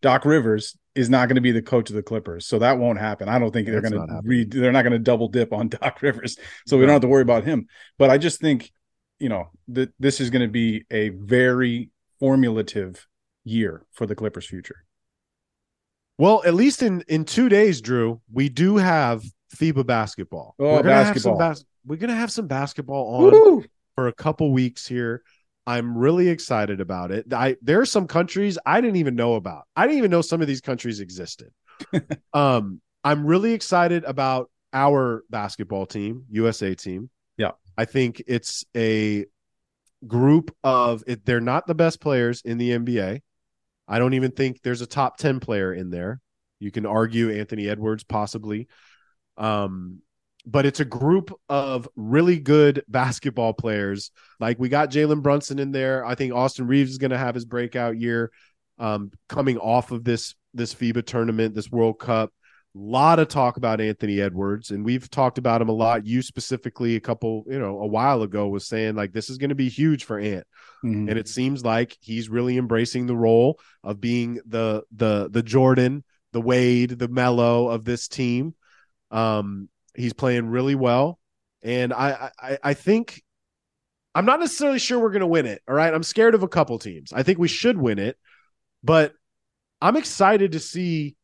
[0.00, 2.98] Doc Rivers is not going to be the coach of the Clippers, so that won't
[3.00, 3.28] happen.
[3.28, 4.52] I don't think they're That's going to read.
[4.52, 7.22] They're not going to double dip on Doc Rivers, so we don't have to worry
[7.22, 7.66] about him.
[7.98, 8.70] But I just think,
[9.18, 11.90] you know, that this is going to be a very
[12.20, 13.06] formulative
[13.44, 14.84] year for the Clippers' future.
[16.18, 19.22] well, at least in in two days, Drew, we do have
[19.56, 20.54] FIBA basketball.
[20.58, 21.38] Oh, we're gonna have some basketball.
[21.38, 23.64] bas- we're gonna have some basketball on Woo!
[23.94, 25.22] for a couple weeks here.
[25.66, 27.32] I'm really excited about it.
[27.32, 29.64] I there are some countries I didn't even know about.
[29.76, 31.50] I didn't even know some of these countries existed.
[32.32, 37.10] um, I'm really excited about our basketball team, USA team.
[37.78, 39.24] I think it's a
[40.04, 43.20] group of it, they're not the best players in the NBA.
[43.86, 46.20] I don't even think there's a top 10 player in there.
[46.58, 48.66] You can argue Anthony Edwards possibly.
[49.36, 50.00] Um,
[50.44, 54.10] but it's a group of really good basketball players.
[54.40, 56.04] Like we got Jalen Brunson in there.
[56.04, 58.32] I think Austin Reaves is going to have his breakout year
[58.80, 62.32] um, coming off of this this FIBA tournament, this World Cup.
[62.78, 66.06] A lot of talk about Anthony Edwards, and we've talked about him a lot.
[66.06, 69.48] You specifically, a couple, you know, a while ago, was saying like this is going
[69.48, 70.46] to be huge for Ant
[70.84, 71.10] Mhm.
[71.10, 76.04] and it seems like he's really embracing the role of being the the the Jordan,
[76.32, 78.54] the Wade, the Melo of this team.
[79.10, 81.18] Um, he's playing really well,
[81.62, 83.24] and I I, I think
[84.14, 85.62] I'm not necessarily sure we're going to win it.
[85.68, 87.12] All right, I'm scared of a couple teams.
[87.12, 88.16] I think we should win it,
[88.84, 89.14] but
[89.80, 91.16] I'm excited to see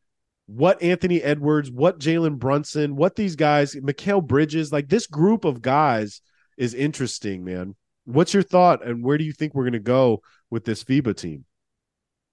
[0.46, 5.62] what Anthony Edwards, what Jalen Brunson, what these guys, Mikal Bridges, like this group of
[5.62, 6.20] guys
[6.56, 7.76] is interesting, man.
[8.04, 10.20] What's your thought, and where do you think we're going to go
[10.50, 11.46] with this FIBA team?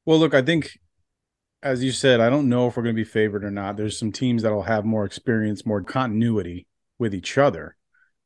[0.05, 0.78] Well, look, I think,
[1.64, 3.78] as you said, I don't know if we're going to be favored or not.
[3.78, 6.68] There's some teams that'll have more experience, more continuity
[6.99, 7.78] with each other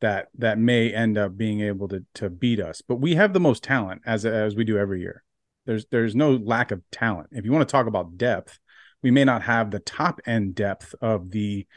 [0.02, 2.82] that that may end up being able to to beat us.
[2.82, 5.24] But we have the most talent as as we do every year.
[5.66, 7.30] There's there's no lack of talent.
[7.32, 8.60] If you want to talk about depth,
[9.06, 11.68] we may not have the top end depth of the,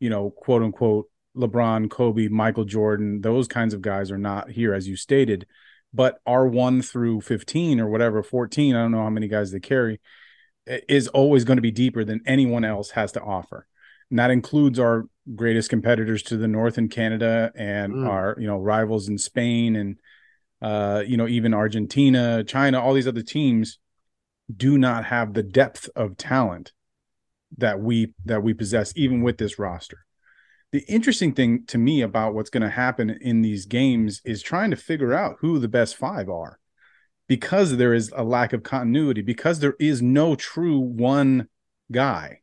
[0.00, 3.20] you know, quote unquote LeBron, Kobe, Michael Jordan.
[3.20, 5.46] Those kinds of guys are not here, as you stated.
[5.92, 9.60] But our one through fifteen or whatever, fourteen, I don't know how many guys they
[9.60, 10.00] carry,
[10.66, 13.66] is always going to be deeper than anyone else has to offer.
[14.08, 18.08] And that includes our greatest competitors to the north in Canada and Mm.
[18.08, 19.98] our, you know, rivals in Spain and
[20.62, 23.78] uh, you know, even Argentina, China, all these other teams
[24.54, 26.72] do not have the depth of talent
[27.56, 30.04] that we that we possess even with this roster.
[30.70, 34.70] The interesting thing to me about what's going to happen in these games is trying
[34.70, 36.58] to figure out who the best 5 are
[37.26, 41.48] because there is a lack of continuity because there is no true one
[41.90, 42.40] guy,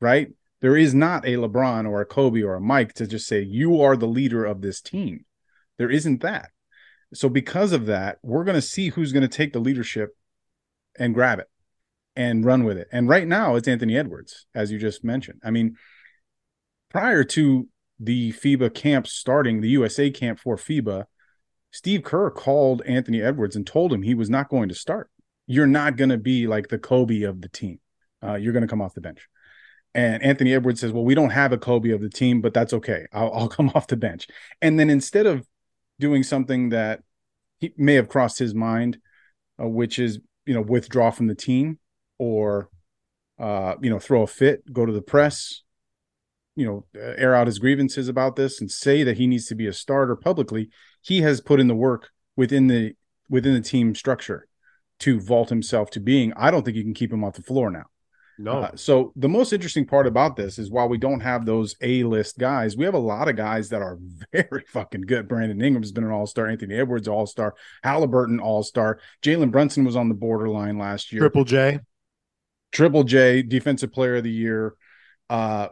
[0.00, 0.28] right?
[0.60, 3.80] There is not a LeBron or a Kobe or a Mike to just say you
[3.80, 5.24] are the leader of this team.
[5.76, 6.50] There isn't that.
[7.14, 10.16] So because of that, we're going to see who's going to take the leadership
[10.98, 11.48] and grab it
[12.16, 12.88] and run with it.
[12.90, 15.40] And right now it's Anthony Edwards, as you just mentioned.
[15.44, 15.76] I mean,
[16.90, 17.68] prior to
[18.00, 21.04] the FIBA camp starting, the USA camp for FIBA,
[21.70, 25.10] Steve Kerr called Anthony Edwards and told him he was not going to start.
[25.46, 27.80] You're not going to be like the Kobe of the team.
[28.22, 29.28] Uh, you're going to come off the bench.
[29.94, 32.72] And Anthony Edwards says, Well, we don't have a Kobe of the team, but that's
[32.72, 33.06] okay.
[33.12, 34.26] I'll, I'll come off the bench.
[34.60, 35.46] And then instead of
[36.00, 37.02] doing something that
[37.58, 38.98] he may have crossed his mind,
[39.62, 41.78] uh, which is, you know, withdraw from the team
[42.18, 42.68] or,
[43.38, 45.62] uh, you know, throw a fit, go to the press,
[46.54, 49.54] you know, uh, air out his grievances about this and say that he needs to
[49.54, 50.70] be a starter publicly.
[51.02, 52.94] He has put in the work within the
[53.28, 54.46] within the team structure
[55.00, 56.32] to vault himself to being.
[56.36, 57.84] I don't think you can keep him off the floor now.
[58.38, 61.74] No, Uh, so the most interesting part about this is while we don't have those
[61.80, 63.98] A-list guys, we have a lot of guys that are
[64.32, 65.26] very fucking good.
[65.26, 70.14] Brandon Ingram's been an all-star, Anthony Edwards all-star, Halliburton all-star, Jalen Brunson was on the
[70.14, 71.20] borderline last year.
[71.20, 71.80] Triple J.
[72.72, 74.74] Triple J, defensive player of the year.
[75.28, 75.68] Uh,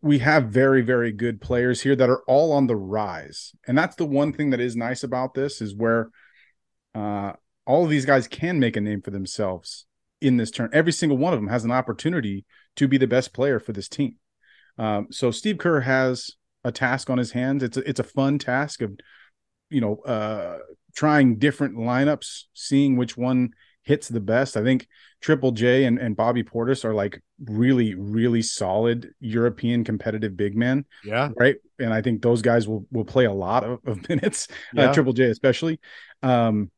[0.00, 3.52] we have very, very good players here that are all on the rise.
[3.66, 6.10] And that's the one thing that is nice about this is where
[6.94, 7.32] uh,
[7.66, 9.84] all of these guys can make a name for themselves
[10.20, 10.70] in this turn.
[10.72, 13.88] Every single one of them has an opportunity to be the best player for this
[13.88, 14.16] team.
[14.78, 16.30] Um, so Steve Kerr has
[16.64, 17.62] a task on his hands.
[17.62, 18.98] It's a, it's a fun task of,
[19.70, 20.58] you know, uh,
[20.96, 23.50] trying different lineups, seeing which one
[23.84, 24.56] hits the best.
[24.56, 24.88] I think
[25.20, 30.84] Triple J and, and Bobby Portis are like really, really solid European competitive big men.
[31.04, 31.30] Yeah.
[31.36, 31.56] Right.
[31.78, 34.90] And I think those guys will will play a lot of, of minutes, uh, Yeah.
[34.90, 35.80] uh, Triple J especially.
[36.22, 36.70] Um,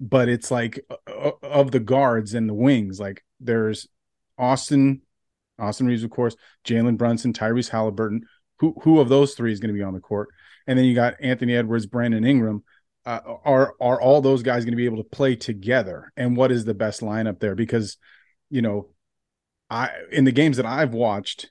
[0.00, 3.86] but it's like uh, of the guards and the wings, like there's
[4.38, 5.02] Austin,
[5.58, 6.34] Austin Reaves, of course,
[6.64, 8.22] Jalen Brunson, Tyrese Halliburton.
[8.58, 10.28] Who who of those three is going to be on the court?
[10.66, 12.62] And then you got Anthony Edwards, Brandon Ingram.
[13.04, 16.12] Uh, are are all those guys going to be able to play together?
[16.16, 17.54] And what is the best lineup there?
[17.54, 17.96] Because
[18.50, 18.90] you know,
[19.70, 21.50] I in the games that I've watched,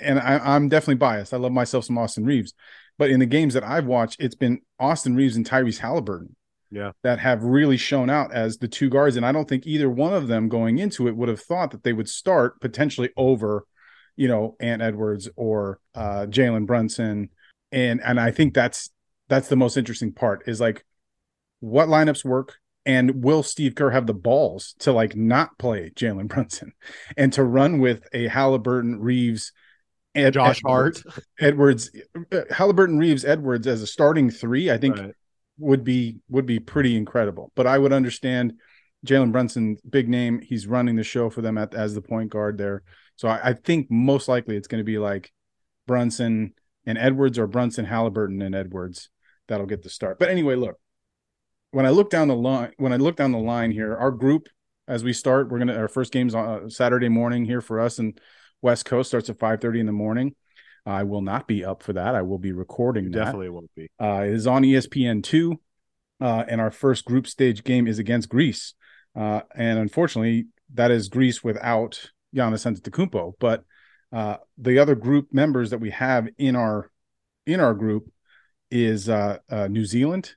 [0.00, 1.32] and I, I'm definitely biased.
[1.34, 2.54] I love myself some Austin Reaves,
[2.98, 6.34] but in the games that I've watched, it's been Austin Reaves and Tyrese Halliburton
[6.70, 6.92] Yeah.
[7.02, 9.16] that have really shown out as the two guards.
[9.16, 11.82] And I don't think either one of them going into it would have thought that
[11.84, 13.64] they would start potentially over,
[14.16, 17.28] you know, Ant Edwards or uh, Jalen Brunson.
[17.70, 18.90] And and I think that's
[19.28, 20.84] that's the most interesting part is like
[21.60, 26.28] what lineups work and will Steve Kerr have the balls to like not play Jalen
[26.28, 26.72] Brunson
[27.16, 29.52] and to run with a Halliburton Reaves
[30.14, 31.02] Ed, Josh Hart.
[31.40, 31.90] Edwards
[32.30, 35.14] uh, Halliburton Reaves Edwards as a starting three I think Right.
[35.58, 37.50] would be would be pretty incredible.
[37.54, 38.54] But I would understand
[39.06, 40.40] Jalen Brunson, big name.
[40.40, 42.82] He's running the show for them at, as the point guard there.
[43.16, 45.32] So I, I think most likely it's going to be like
[45.86, 46.54] Brunson
[46.86, 49.10] and Edwards or Brunson, Halliburton, and Edwards
[49.48, 50.18] that'll get the start.
[50.18, 50.76] But anyway, look,
[51.70, 54.48] when I look down the line, when I look down the line here, our group
[54.86, 57.98] as we start, we're gonna our first game's on uh, Saturday morning here for us,
[57.98, 58.18] and
[58.62, 60.34] West Coast starts at five thirty in the morning.
[60.86, 62.14] I will not be up for that.
[62.14, 63.88] I will be recording definitely won't be.
[64.00, 65.60] Uh, it is on ESPN two,
[66.20, 68.74] uh, and our first group stage game is against Greece.
[69.16, 73.34] Uh, and unfortunately, that is Greece without Giannis Antetokounmpo.
[73.38, 73.64] But
[74.12, 76.90] uh, the other group members that we have in our
[77.46, 78.10] in our group
[78.74, 80.34] is uh, uh, New Zealand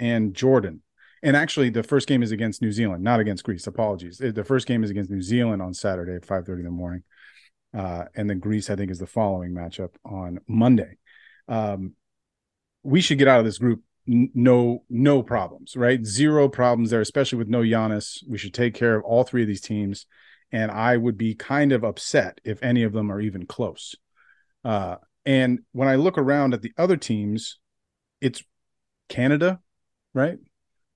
[0.00, 0.80] and Jordan.
[1.22, 3.66] And actually, the first game is against New Zealand, not against Greece.
[3.66, 4.18] Apologies.
[4.18, 7.02] The first game is against New Zealand on Saturday at five thirty in the morning,
[7.76, 10.98] uh, and then Greece, I think, is the following matchup on Monday.
[11.48, 11.94] Um,
[12.82, 17.00] we should get out of this group n- no no problems right zero problems there
[17.00, 20.06] especially with no Giannis we should take care of all three of these teams
[20.52, 23.94] and I would be kind of upset if any of them are even close
[24.64, 27.58] uh, and when I look around at the other teams
[28.24, 28.42] it's
[29.08, 29.60] Canada
[30.14, 30.38] right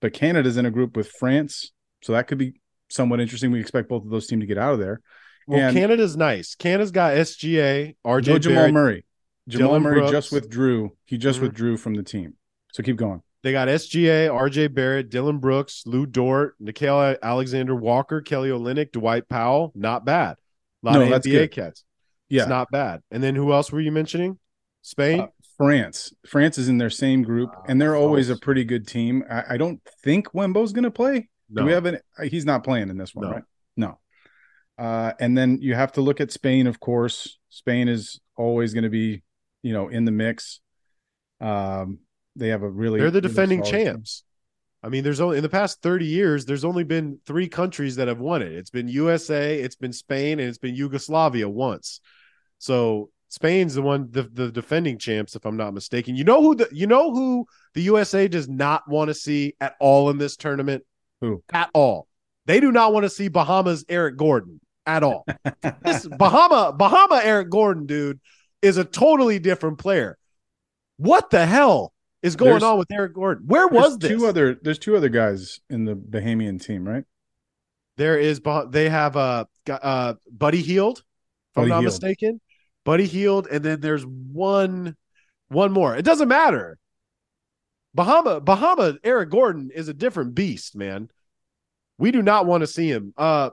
[0.01, 1.73] but Canada's in a group with France
[2.03, 2.55] so that could be
[2.89, 5.01] somewhat interesting we expect both of those teams to get out of there
[5.47, 6.55] Well, And- Canada's nice.
[6.55, 8.75] Canada's got SGA, RJ no Jamal Barrett.
[8.75, 9.05] Murray
[9.49, 10.13] Jamal Dillon Murray Brooks.
[10.13, 11.43] just withdrew he just Mhm.
[11.43, 12.35] withdrew from the team
[12.73, 18.21] so keep going They got SGA, RJ Barrett, Dillon Brooks, Lu Dort, Nickeil Alexander Walker,
[18.21, 19.71] Kelly Olynyk, Dwight Powell.
[19.77, 20.37] Not bad.
[20.83, 21.85] A lot No, of that's NBA cats.
[22.29, 23.01] yeah It's not bad.
[23.13, 24.39] And then who else were you mentioning?
[24.89, 25.21] Spain?
[25.21, 25.27] Uh,
[25.57, 26.13] France.
[26.27, 29.25] France is in their same group, Ah, and they're always a pretty good team.
[29.31, 31.29] I, I don't think Wembo's going to play.
[31.51, 31.63] no.
[31.63, 31.99] Do we have an?
[32.19, 33.33] uh, He's not playing in this one, No.
[33.33, 33.43] right?
[33.77, 33.99] No.
[34.79, 37.39] Uh, and then you have to look at Spain, of course.
[37.51, 39.23] Spain is always going to be,
[39.63, 40.61] you know, in the mix.
[41.41, 41.99] Um,
[42.37, 43.87] they have a really They're the really defending solid team.
[43.87, 44.23] champs.
[44.83, 48.07] I mean, there's only in the past 30 years, there's only been three countries that
[48.07, 48.53] have won it.
[48.53, 52.01] It's been USA, it's been Spain, and it's been Yugoslavia once.
[52.59, 56.17] So Spain's the one, the, the defending champs, if I'm not mistaken.
[56.17, 59.75] You know who the you know who the USA does not want to see at
[59.81, 60.85] all in this tournament?
[61.21, 61.43] Who?
[61.53, 62.07] At all.
[62.47, 65.27] They do not want to see Bahamas Eric Gordon at all.
[65.83, 68.21] this Bahama Bahama Eric Gordon, dude,
[68.63, 70.17] is a totally different player.
[70.97, 73.47] What the hell is going There's- on with Eric Gordon?
[73.47, 74.11] Where was this?
[74.11, 74.59] two other?
[74.61, 77.05] There's two other guys in the Bahamian team, right?
[77.99, 81.05] there is they have uh, uh Buddy Hield, if
[81.55, 81.85] Buddy I'm not Hield.
[81.93, 82.41] mistaken.
[82.89, 84.97] Buddy Hield, and then there's one
[85.49, 85.95] one more.
[85.95, 86.79] It doesn't matter.
[87.93, 91.11] Bahama Bahama Eric Gordon is a different beast, man.
[91.99, 93.13] We do not want to see him.
[93.19, 93.51] Uh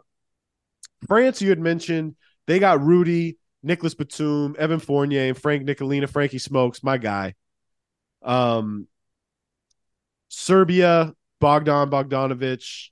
[1.06, 2.16] France, you had mentioned
[2.48, 7.34] they got Rudy, Nicolas Batum, Evan Fournier, Frank Ntilikina, Frankie Smokes, my guy.
[8.22, 8.88] Um
[10.30, 12.90] Serbia, Bogdan Bogdanovic,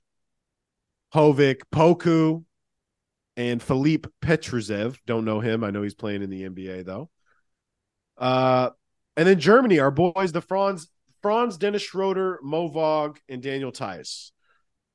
[1.14, 2.44] Hovic, Poku,
[3.36, 4.96] and Philippe Petrusev.
[5.06, 5.64] Don't know him.
[5.64, 7.10] I know he's playing in the NBA though.
[8.16, 8.70] Uh,
[9.16, 10.88] and then Germany, our boys, the Franz,
[11.22, 14.30] Franz, Dennis Schroeder, Mo Vog, and Daniel Theis.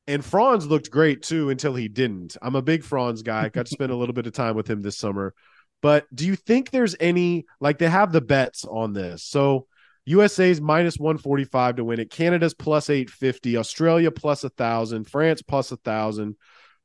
[0.08, 2.36] And Franz looked great too until he didn't.
[2.42, 3.50] I'm a big Franz guy.
[3.50, 5.34] Got to spend a little bit of time with him this summer.
[5.82, 9.24] But do you think there's any like they have the bets on this?
[9.24, 9.68] So
[10.06, 12.10] USA's minus 145 to win it.
[12.10, 13.58] Canada's plus 850.
[13.58, 15.06] Australia plus a thousand.
[15.06, 16.36] France plus a thousand.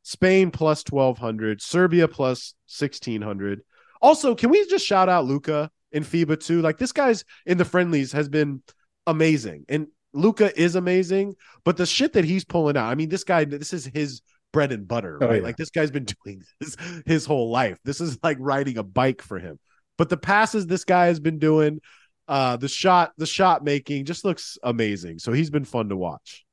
[0.05, 3.63] Spain plus 1200, Serbia plus 1600.
[4.03, 6.61] Also, can we just shout out Luka in FIBA too?
[6.61, 8.63] Like this guy's in the friendlies has been
[9.07, 9.65] amazing.
[9.69, 13.45] And Luka is amazing, but the shit that he's pulling out, I mean, this guy,
[13.47, 14.21] this is his
[14.53, 15.33] bread and butter, oh, right?
[15.33, 15.43] Oh, yeah.
[15.43, 16.77] Like this guy's been doing this
[17.07, 17.79] his whole life.
[17.85, 19.59] This is like riding a bike for him.
[19.97, 21.81] But the passes this guy has been doing,
[22.29, 25.19] uh, the shot, the shot making just looks amazing.
[25.19, 26.45] So he's been fun to watch.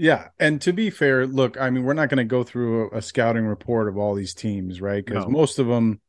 [0.00, 2.96] Yeah, and to be fair, look, I mean, we're not going to go through a,
[2.96, 5.04] a, scouting report of all these teams, right?
[5.04, 5.30] Because no.
[5.30, 6.00] most of them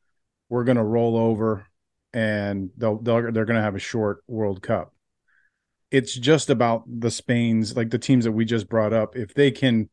[0.47, 1.67] we're going to roll over,
[2.13, 4.93] and they'll, they'll they're going to have a short World Cup.
[5.91, 9.51] It's just about the Spain's, like the teams that we just brought up, if they
[9.51, 9.89] can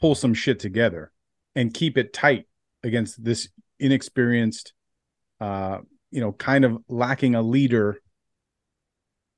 [0.00, 1.12] pull some shit together
[1.54, 2.46] and keep it tight
[2.82, 4.72] against this inexperienced,
[5.40, 5.78] uh,
[6.10, 8.00] you know, kind of lacking a leader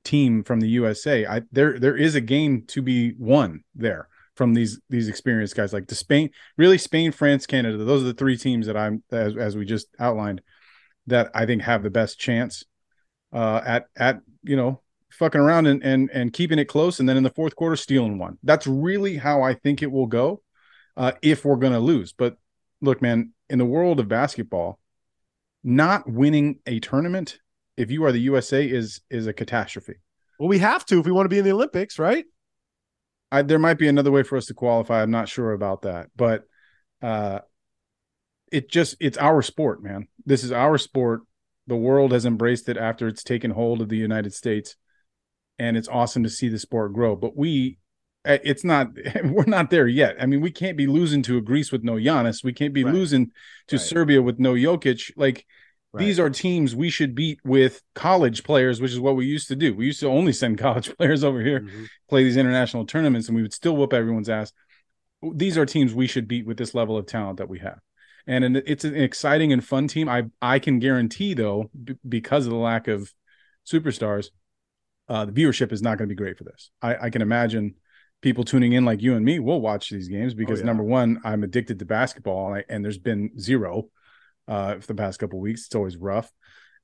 [0.09, 1.27] team from the USA.
[1.27, 5.73] I there there is a game to be won there from these these experienced guys
[5.73, 7.77] like the Spain, really Spain, France, Canada.
[7.77, 10.41] Those are the three teams that I'm as, as we just outlined
[11.09, 12.65] that I think have the best chance
[13.33, 14.81] uh, at at you know
[15.11, 18.19] fucking around and and and keeping it close, and then in the fourth quarter stealing
[18.19, 18.39] one.
[18.43, 20.43] That's really how I think it will go
[20.97, 22.15] uh, if we're going to lose.
[22.15, 22.39] But
[22.81, 24.79] look, man, in the world of basketball,
[25.63, 27.41] not winning a tournament
[27.79, 29.95] if you are the USA is is a catastrophe.
[30.39, 32.25] Well, we have to if we want to be in the Olympics, right?
[33.31, 35.03] I, there might be another way for us to qualify.
[35.03, 36.45] I'm not sure about that, but
[37.03, 37.41] uh,
[38.51, 40.09] it just it's our sport, man.
[40.27, 41.23] This is our sport.
[41.67, 44.77] The world has embraced it after it's taken hold of the United States,
[45.59, 47.15] and it's awesome to see the sport grow.
[47.15, 47.79] But we,
[48.25, 48.89] uh, it's not.
[49.25, 50.17] We're not there yet.
[50.19, 52.43] I mean, we can't be losing to a Greece with no Giannis.
[52.43, 52.95] We can't be right.
[52.95, 53.31] losing
[53.69, 53.85] to right.
[53.85, 55.13] Serbia with no Jokic.
[55.17, 55.45] Like
[55.93, 56.05] Right.
[56.05, 59.57] These are teams we should beat with college players, which is what we used to
[59.57, 59.75] do.
[59.75, 61.85] We used to only send college players over here, mm-hmm.
[62.09, 64.53] play these international tournaments, and we would still whoop everyone's ass.
[65.35, 67.79] These are teams we should beat with this level of talent that we have.
[68.27, 70.07] And it's an exciting and fun team.
[70.07, 73.11] I I can guarantee though, b- because of the lack of
[73.67, 74.27] superstars,
[75.09, 76.71] uh, the viewership is not going to be great for this.
[76.83, 77.75] I, I, can imagine
[78.21, 80.67] people tuning in like you and me will watch these games because oh, yeah.
[80.67, 83.89] number one, I'm addicted to basketball, and, I, and there's been zero
[84.49, 85.67] uh, for the past couple weeks.
[85.67, 86.33] It's always rough.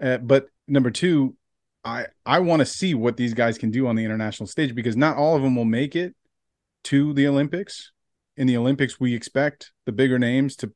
[0.00, 1.36] Uh, but number two,
[1.84, 4.96] I I want to see what these guys can do on the international stage because
[4.96, 6.14] not all of them will make it
[6.84, 7.90] to the Olympics.
[8.36, 10.72] In the Olympics, we expect the bigger names to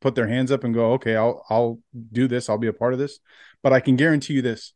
[0.00, 1.80] put their hands up and go, okay, I'll I'll
[2.12, 2.48] do this.
[2.48, 3.18] I'll be a part of this.
[3.62, 4.74] But I can guarantee you this: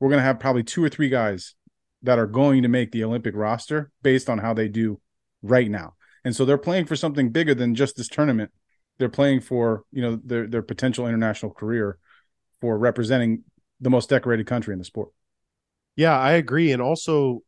[0.00, 1.54] we're going to have probably two or three guys
[2.02, 5.00] that are going to make the Olympic roster based on how they do
[5.42, 5.94] right now.
[6.24, 8.50] And so they're playing for something bigger than just this tournament
[8.98, 11.98] they're playing for you know their their potential international career
[12.60, 13.44] for representing
[13.80, 15.10] the most decorated country in the sport.
[15.96, 17.40] Yeah, I agree, and also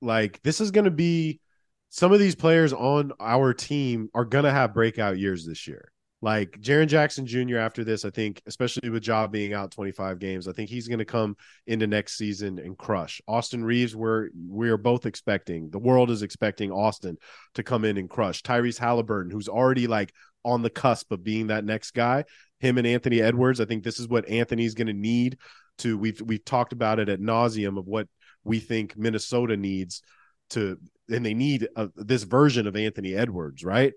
[0.00, 1.40] like this is going to be
[1.88, 5.92] some of these players on our team are going to have breakout years this year.
[6.22, 7.58] Like Jaren Jackson Jr.
[7.58, 10.98] after this, I think, especially with Ja being out 25 games, I think he's going
[10.98, 11.36] to come
[11.66, 13.20] into next season and crush.
[13.28, 15.70] Austin Reaves, we're we are both expecting.
[15.70, 17.18] The world is expecting Austin
[17.54, 18.42] to come in and crush.
[18.42, 20.12] Tyrese Halliburton, who's already like
[20.46, 22.24] on the cusp of being that next guy.
[22.60, 23.60] Him and Anthony Edwards.
[23.60, 25.38] I think this is what Anthony's going to need
[25.78, 25.98] to.
[25.98, 28.08] We've we've talked about it at nauseum of what
[28.44, 30.02] we think Minnesota needs
[30.50, 30.78] to,
[31.10, 33.92] and they need a, this version of Anthony Edwards, right?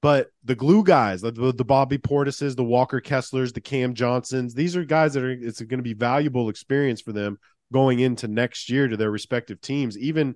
[0.00, 4.74] But the glue guys, the, the Bobby Portises, the Walker Kesslers, the Cam Johnsons, these
[4.74, 7.38] are guys that are it's going to be valuable experience for them
[7.72, 9.96] going into next year to their respective teams.
[9.96, 10.34] Even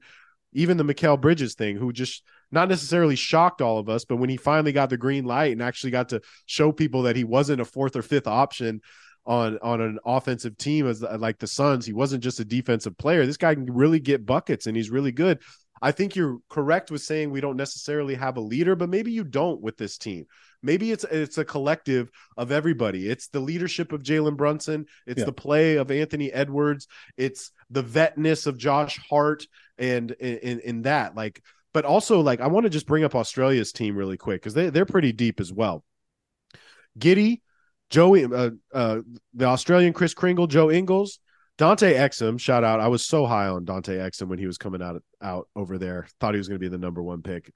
[0.53, 4.31] even the Mikal Bridges thing, who just not necessarily shocked all of us, but when
[4.31, 7.61] he finally got the green light and actually got to show people that he wasn't
[7.61, 8.81] a fourth or fifth option
[9.25, 12.97] on on an offensive team as uh, like the Suns, he wasn't just a defensive
[12.97, 13.27] player.
[13.27, 15.41] This guy can really get buckets and he's really good.
[15.83, 19.25] I think you're correct with saying we don't necessarily have a leader, but maybe you
[19.25, 20.27] don't with this team.
[20.63, 23.09] Maybe it's it's a collective of everybody.
[23.09, 24.87] It's the leadership of Jalen Brunson.
[25.07, 25.27] It's yeah.
[25.27, 26.89] the play of Anthony Edwards.
[27.17, 29.47] It's the vetness of Josh Hart,
[29.79, 31.43] and in, in that, like
[31.77, 34.71] but also like I want to just bring up Australia's team really quick because they
[34.71, 35.85] they're pretty deep as well.
[36.99, 37.43] Giddey,
[37.91, 39.01] Joey, uh, uh,
[39.35, 41.19] the Australian Chris Kringle, Joe Ingles,
[41.59, 42.41] Dante Exum.
[42.41, 42.81] Shout out!
[42.81, 46.09] I was so high on Dante Exum when he was coming out out over there.
[46.19, 47.53] Thought he was going to be the number one pick.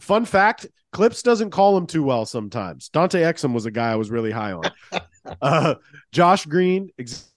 [0.00, 2.88] Fun fact: Clipps doesn't call him too well sometimes.
[2.88, 4.62] Dante Exum was a guy I was really high on.
[5.42, 5.74] uh,
[6.10, 6.88] Josh Green,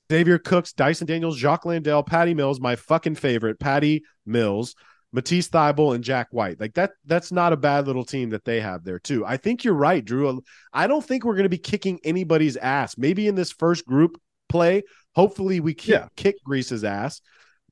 [0.10, 4.76] Xavier Cooks, Dyson Daniels, Jock Landale, Patty Mills, my fucking favorite, Patty Mills.
[5.14, 6.60] Matisse Thybulle and Jack White.
[6.60, 9.26] Like that that's not a bad little team that they have there too.
[9.26, 10.42] I think you're right, Drew.
[10.72, 12.98] I don't think we're going to be kicking anybody's ass.
[12.98, 14.84] Maybe in this first group play,
[15.14, 16.08] hopefully we kick, yeah.
[16.16, 17.22] kick Greece's ass.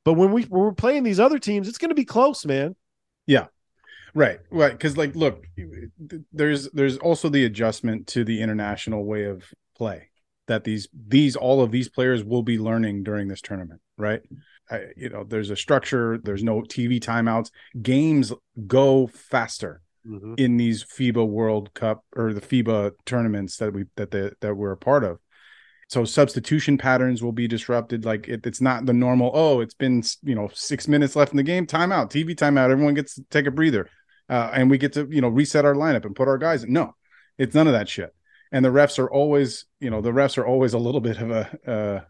[0.04, 2.76] But when we when we're playing these other teams, it's going to be close, man.
[3.26, 3.48] Yeah.
[4.16, 4.72] Right, right.
[4.72, 5.46] Because like, look,
[6.34, 9.44] there's there's also the adjustment to the international way of
[9.78, 10.10] play
[10.48, 14.22] that these these all of these players will be learning during this tournament, right?
[14.70, 16.18] I, you know, there's a structure.
[16.18, 17.52] There's no TV timeouts.
[17.82, 18.32] Games
[18.68, 20.36] go faster mm-hmm.
[20.38, 24.72] in these FIBA World Cup or the FIBA tournaments that we that the that we're
[24.72, 25.20] a part of.
[25.90, 28.06] So substitution patterns will be disrupted.
[28.06, 29.32] Like it, it's not the normal.
[29.34, 31.66] Oh, it's been you know six minutes left in the game.
[31.66, 32.12] Timeout.
[32.12, 32.70] TV timeout.
[32.70, 33.90] Everyone gets to take a breather,
[34.30, 36.64] uh, and we get to you know reset our lineup and put our guys.
[36.64, 36.74] In.
[36.74, 36.96] No,
[37.38, 38.14] it's none of that shit.
[38.52, 41.32] And the refs are always you know the refs are always a little bit of
[41.32, 42.02] a uh,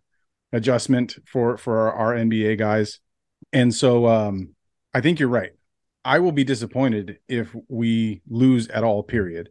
[0.51, 2.99] adjustment for for our, our NBA guys.
[3.53, 4.55] And so um,
[4.93, 5.51] I think you're right.
[6.05, 9.03] I will be disappointed if we lose at all.
[9.03, 9.49] Period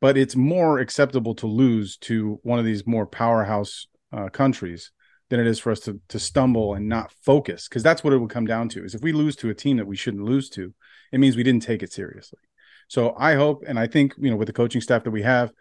[0.00, 4.90] but it's more acceptable to lose to one of these more powerhouse uh, countries
[5.28, 8.18] than it is for us to to stumble and not focus because that's what it
[8.18, 10.50] would come down to is if we lose to a team that we shouldn't lose
[10.50, 10.74] to
[11.12, 12.40] it means we didn't take it seriously
[12.88, 15.52] so i hope and i think you know with the coaching staff that we have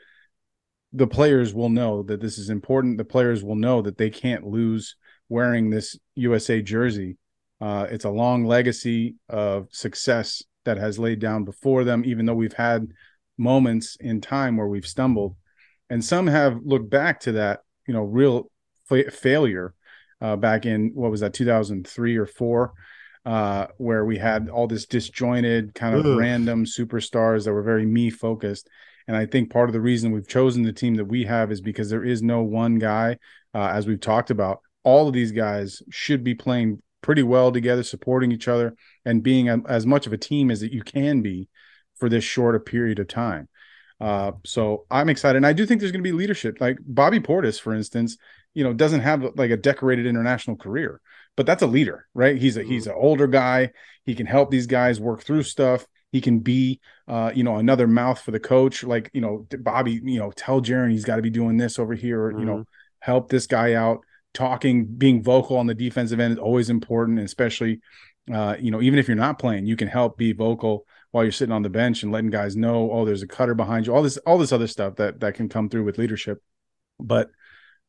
[0.94, 2.98] the players will know that this is important.
[2.98, 4.96] The players will know that they can't lose
[5.28, 7.18] wearing this usa jersey.
[7.62, 12.34] Uh, it's a long legacy of success that has laid down before them even though
[12.34, 12.88] we've had
[13.38, 15.36] moments in time where we've stumbled.
[15.90, 18.52] And some have looked back to that you know real
[18.86, 19.74] fa- failure
[20.22, 22.74] uh, back in what was that 2003 or 4
[23.26, 26.18] uh, where we had all this disjointed kind of Ugh.
[26.18, 28.70] random superstars that were very me focused
[29.10, 31.60] and i think part of the reason we've chosen the team that we have is
[31.60, 33.18] because there is no one guy
[33.54, 37.84] uh, as we've talked about all of these guys should be playing pretty well together
[37.84, 41.22] supporting each other and being a, as much of a team as that you can
[41.22, 41.48] be
[41.98, 43.48] for this short a period of time.
[44.00, 46.58] Uh, so I'm excited, and I do think there's going to be leadership.
[46.62, 48.18] Like Bobby Portis, for instance,
[48.54, 51.02] you know, doesn't have like a decorated international career,
[51.36, 52.38] but that's a leader, right?
[52.38, 53.72] He's a he's an older guy.
[54.06, 55.86] He can help these guys work through stuff.
[56.12, 58.84] He can be, uh, you know, another mouth for the coach.
[58.84, 61.94] Like you know, Bobby, you know, tell Jaren he's got to be doing this over
[61.94, 62.26] here.
[62.26, 62.40] Or, mm-hmm.
[62.40, 62.64] You know, mm-hmm.
[63.00, 64.02] help this guy out.
[64.34, 67.80] Talking, being vocal on the defensive end is always important, especially,
[68.32, 71.32] uh, you know, even if you're not playing, you can help be vocal while you're
[71.32, 74.04] sitting on the bench and letting guys know, oh, there's a cutter behind you, all
[74.04, 76.44] this, all this other stuff that that can come through with leadership.
[77.00, 77.32] But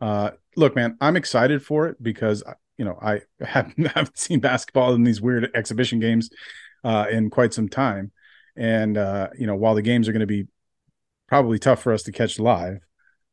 [0.00, 2.42] uh, look, man, I'm excited for it because
[2.78, 6.30] you know I haven't, haven't seen basketball in these weird exhibition games
[6.84, 8.12] uh, in quite some time,
[8.56, 10.46] and uh, you know while the games are going to be
[11.28, 12.80] probably tough for us to catch live,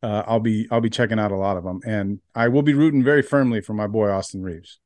[0.03, 2.73] uh, I'll be I'll be checking out a lot of them, and I will be
[2.73, 4.79] rooting very firmly for my boy Austin Reaves.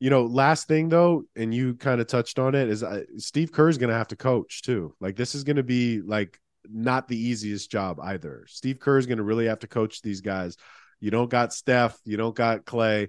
[0.00, 2.82] you know, last thing though, and you kind of touched on it, is
[3.18, 4.96] Steve Kerr is going to have to coach too.
[4.98, 8.44] Like this is going to be like not the easiest job either.
[8.48, 10.56] Steve Kerr is going to really have to coach these guys.
[10.98, 13.08] You don't got Steph, you don't got Klay,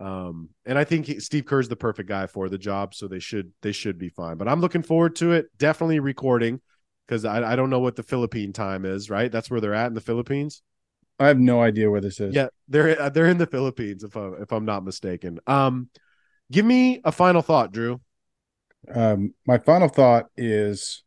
[0.00, 3.06] um, and I think he, Steve Kerr is the perfect guy for the job, so
[3.06, 4.36] they should they should be fine.
[4.36, 5.46] But I'm looking forward to it.
[5.58, 6.60] Definitely recording
[7.06, 9.10] because I, I don't know what the Philippine time is.
[9.10, 10.62] Right, that's where they're at in the Philippines.
[11.18, 12.34] I have no idea where this is.
[12.34, 15.38] Yeah, they're they're in the Philippines if I if I'm not mistaken.
[15.46, 15.90] Um,
[16.50, 18.00] Give me a final thought, Drew.
[18.92, 21.04] Um, my final thought is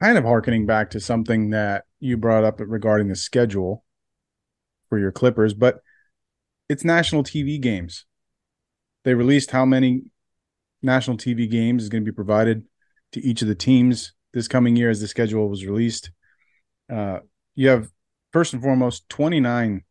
[0.00, 3.84] kind of harkening back to something that you brought up regarding the schedule
[4.88, 5.80] for your Clippers, but
[6.68, 8.04] it's national TV games.
[9.04, 10.02] They released how many
[10.82, 12.64] national TV games is going to be provided
[13.12, 16.10] to each of the teams this coming year as the schedule was released.
[16.90, 17.20] Uh,
[17.54, 17.90] you have
[18.32, 19.82] first and foremost 29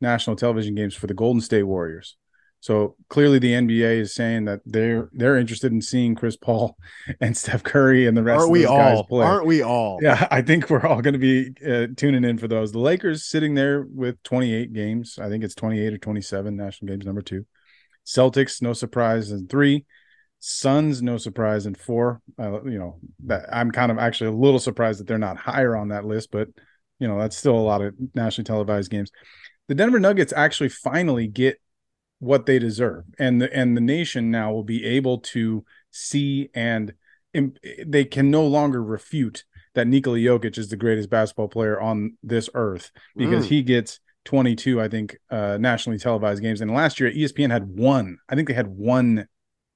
[0.00, 2.16] national television games for the Golden State Warriors.
[2.64, 6.78] So clearly, the NBA is saying that they're they're interested in seeing Chris Paul
[7.20, 8.78] and Steph Curry and the rest Aren't of we all?
[8.78, 9.26] guys play.
[9.26, 9.98] Aren't we all?
[10.00, 12.72] Yeah, I think we're all going to be uh, tuning in for those.
[12.72, 15.18] The Lakers sitting there with 28 games.
[15.20, 17.44] I think it's 28 or 27 national games, number two.
[18.06, 19.84] Celtics, no surprise, in three.
[20.38, 22.22] Suns, no surprise, in four.
[22.38, 25.76] Uh, you know, that I'm kind of actually a little surprised that they're not higher
[25.76, 26.48] on that list, but
[26.98, 29.10] you know, that's still a lot of nationally televised games.
[29.68, 31.58] The Denver Nuggets actually finally get
[32.24, 33.04] what they deserve.
[33.18, 36.94] And the and the nation now will be able to see and
[37.86, 39.44] they can no longer refute
[39.74, 43.48] that Nikola Jokic is the greatest basketball player on this earth because mm.
[43.48, 46.60] he gets 22 I think uh, nationally televised games.
[46.60, 48.18] And last year ESPN had one.
[48.28, 49.28] I think they had one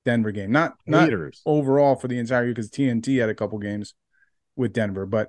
[0.04, 0.50] Denver game.
[0.50, 1.10] Not not
[1.44, 3.94] overall for the entire year because TNT had a couple games
[4.56, 5.28] with Denver but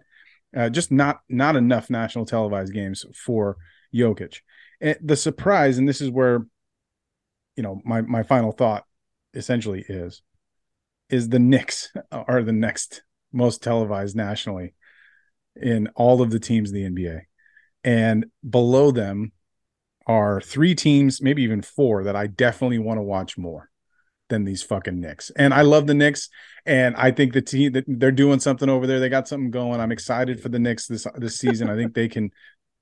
[0.56, 3.58] uh, just not not enough national televised games for
[3.94, 4.38] Jokic.
[4.80, 6.46] And the surprise and this is where
[7.60, 8.86] you know my my final thought
[9.34, 10.22] essentially is
[11.10, 13.04] is the Knicks are the next
[13.34, 14.74] most televised nationally
[15.58, 17.20] in all of the teams in the NBA.
[17.84, 19.34] And below them
[20.08, 23.70] are three teams, maybe even four, that I definitely want to watch more.
[24.30, 25.32] than these fucking Knicks.
[25.36, 26.30] And I love the Knicks,
[26.66, 29.00] and I think the team that they're doing something over there.
[29.00, 29.82] They got something going.
[29.82, 31.70] I'm excited for the Knicks this this season.
[31.70, 32.32] I think they can,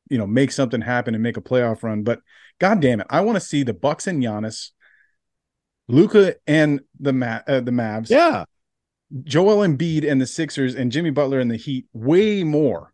[0.10, 2.04] you know, make something happen and make a playoff run.
[2.04, 2.20] But
[2.60, 4.72] god damn it, I want to see the Bucks and Giannis,
[5.88, 8.46] Luka and the Ma- uh, the Mavs, Yeah.
[9.24, 12.94] Joel Embiid and the Sixers, and Jimmy Butler and the Heat way more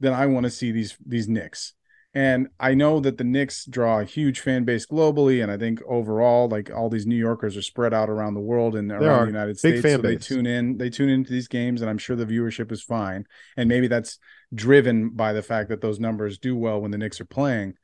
[0.00, 1.74] than I want to see these these Knicks.
[2.14, 5.80] And I know that the Knicks draw a huge fan base globally, and I think
[5.88, 9.32] overall, like all these New Yorkers are spread out around the world and around the
[9.32, 9.82] United Big States.
[9.82, 10.26] fan so they base.
[10.26, 13.24] tune in, they tune into these games, and I'm sure the viewership is fine.
[13.56, 14.18] And maybe that's
[14.54, 17.74] driven by the fact that those numbers do well when the Knicks are playing.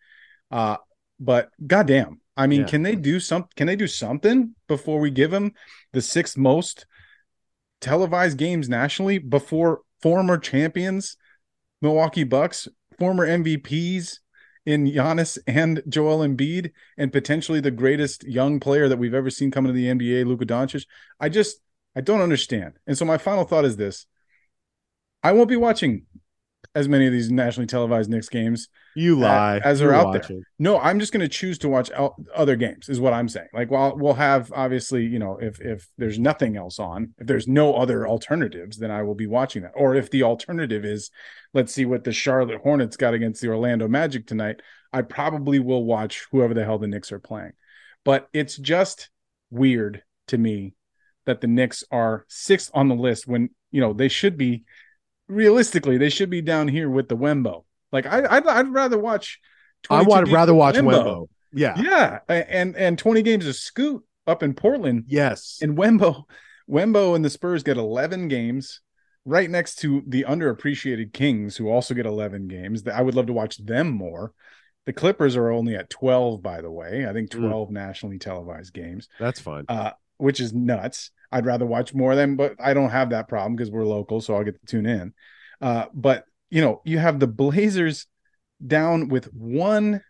[0.50, 0.76] Uh,
[1.20, 2.66] but goddamn, I mean, Yeah.
[2.66, 3.46] can they do some?
[3.56, 5.52] Can they do something before we give them
[5.92, 6.86] the sixth most
[7.80, 11.16] televised games nationally before former champions,
[11.82, 12.68] Milwaukee Bucks,
[12.98, 14.20] former MVPs
[14.66, 19.50] in Giannis and Joel Embiid, and potentially the greatest young player that we've ever seen
[19.50, 20.86] coming to the NBA, Luka Doncic.
[21.18, 21.60] I just
[21.96, 22.74] I don't understand.
[22.86, 24.06] And so my final thought is this:
[25.22, 26.06] I won't be watching
[26.74, 29.58] as many of these nationally televised Knicks games You lie.
[29.64, 30.20] as they're out there.
[30.20, 30.42] watching.
[30.58, 32.88] no, I'm just going to choose to watch el- other games.
[32.88, 33.48] Is what I'm saying.
[33.54, 37.48] Like, while we'll have obviously, you know, if if there's nothing else on, if there's
[37.48, 39.72] no other alternatives, then I will be watching that.
[39.74, 41.10] Or if the alternative is,
[41.54, 44.60] let's see what the Charlotte Hornets got against the Orlando Magic tonight,
[44.92, 47.52] I probably will watch whoever the hell the Knicks are playing.
[48.04, 49.10] But it's just
[49.50, 50.74] weird to me
[51.24, 54.64] that the Knicks are sixth on the list when you know they should be.
[55.28, 57.64] Realistically, they should be down here with the Wembo.
[57.92, 59.38] Like I, I'd, I'd rather watch.
[59.90, 61.28] I 22 would rather watch Wembo.
[61.52, 61.80] Yeah.
[61.80, 65.58] yeah, and and 20 games of Scoot up in Portland, Yes.
[65.62, 66.24] and Wembo,
[66.68, 68.80] Wembo and the Spurs get 11 games,
[69.24, 72.86] right next to the underappreciated Kings, who also get 11 games.
[72.86, 74.34] I would love to watch them more.
[74.84, 77.06] The Clippers are only at 12, by the way.
[77.08, 77.40] I think Mm.
[77.48, 79.64] 12 nationally televised games, That's fine.
[79.68, 81.10] uh, which is nuts.
[81.30, 84.20] I'd rather watch more of them, but I don't have that problem because we're local,
[84.20, 85.12] so I'll get to tune in.
[85.60, 88.06] Uh, but you know, you have the Blazers
[88.64, 90.02] down with one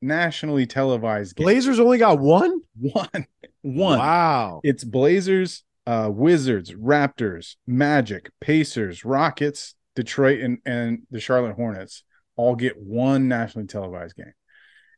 [0.00, 1.44] nationally televised game.
[1.44, 2.60] Blazers only got one?
[2.78, 3.08] One.
[3.62, 3.98] One.
[3.98, 4.60] Wow.
[4.62, 12.04] It's Blazers, uh, Wizards, Raptors, Magic, Pacers, Rockets, Detroit, and, and the Charlotte Hornets
[12.36, 14.32] all get one nationally televised game.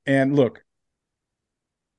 [0.05, 0.63] And look,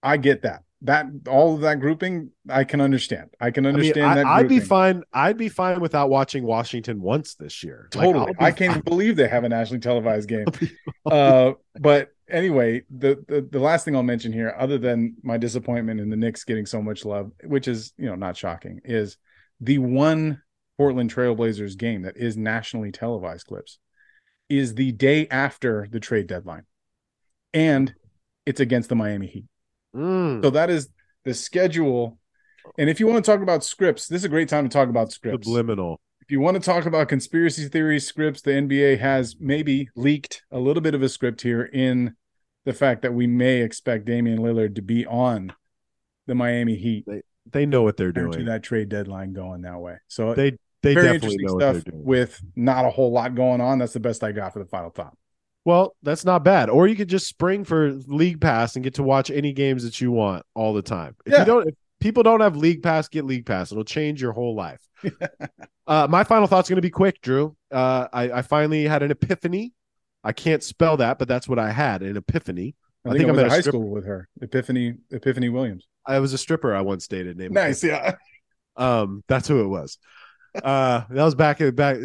[0.03, 0.61] I get that.
[0.84, 3.30] That all of that grouping, I can understand.
[3.40, 4.26] I can I mean, understand I, that.
[4.26, 5.03] I'd be fine.
[5.14, 7.88] I'd be fine without watching Washington once this year.
[7.91, 8.34] Totally.
[8.34, 10.48] Be I can't believe they have a nationally televised game.
[11.06, 15.99] uh, but anyway, the, the the last thing I'll mention here, other than my disappointment
[15.99, 19.18] in the Knicks getting so much love, which is you know not shocking, is
[19.60, 20.41] the one
[20.78, 23.78] Portland Trailblazers game that is nationally televised Clipps
[24.49, 26.64] is the day after the trade deadline,
[27.53, 27.94] and
[28.45, 29.45] it's against the Miami Heat.
[29.95, 30.89] Mm, So that is
[31.26, 32.18] the schedule.
[32.77, 34.89] And if you want to talk about scripts, this is a great time to talk
[34.89, 35.99] about scripts subliminal.
[36.22, 40.59] if you want to talk about conspiracy theory scripts, the NBA has maybe leaked a
[40.59, 42.15] little bit of a script here in
[42.65, 45.53] the fact that we may expect Damian Lillard to be on
[46.27, 47.05] the Miami Heat
[47.51, 48.45] They know what they're prior to doing.
[48.45, 49.97] that trade deadline going that way.
[50.07, 50.51] So They
[50.84, 52.05] they very definitely interesting know what stuff they're doing.
[52.05, 53.80] with not a whole lot going on.
[53.80, 55.15] That's the best I got for the final thought.
[55.66, 56.70] Well, that's not bad.
[56.70, 60.02] Or you could just spring for League Pass and get to watch any games that
[60.02, 61.16] you want all the time.
[61.26, 61.40] If Yeah.
[61.40, 63.72] you don't if people don't have League Pass, get League Pass.
[63.72, 64.82] It'll change your whole life.
[65.88, 67.56] uh, my final thought's gonna be quick, Drew.
[67.72, 69.74] Uh, I, I finally had an epiphany.
[70.24, 72.76] I can't spell that, but that's what I had, an epiphany.
[73.06, 75.88] I, I think, I I'm was at high strip- school with her, Epiphany Epiphany Williams.
[76.06, 78.16] I was a stripper I once dated named Nice, yeah.
[78.78, 79.98] Um, that's who it was.
[80.56, 81.98] Uh, that was back in back.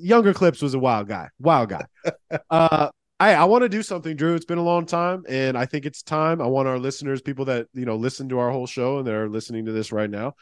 [0.00, 1.84] Younger Clipps was a wild guy, wild guy.
[2.50, 2.90] Uh,
[3.24, 4.34] I I want to do something, Drew.
[4.34, 6.42] It's been a long time, and I think it's time.
[6.42, 9.30] I want our listeners, people that you know listen to our whole show and they're
[9.30, 10.34] listening to this right now.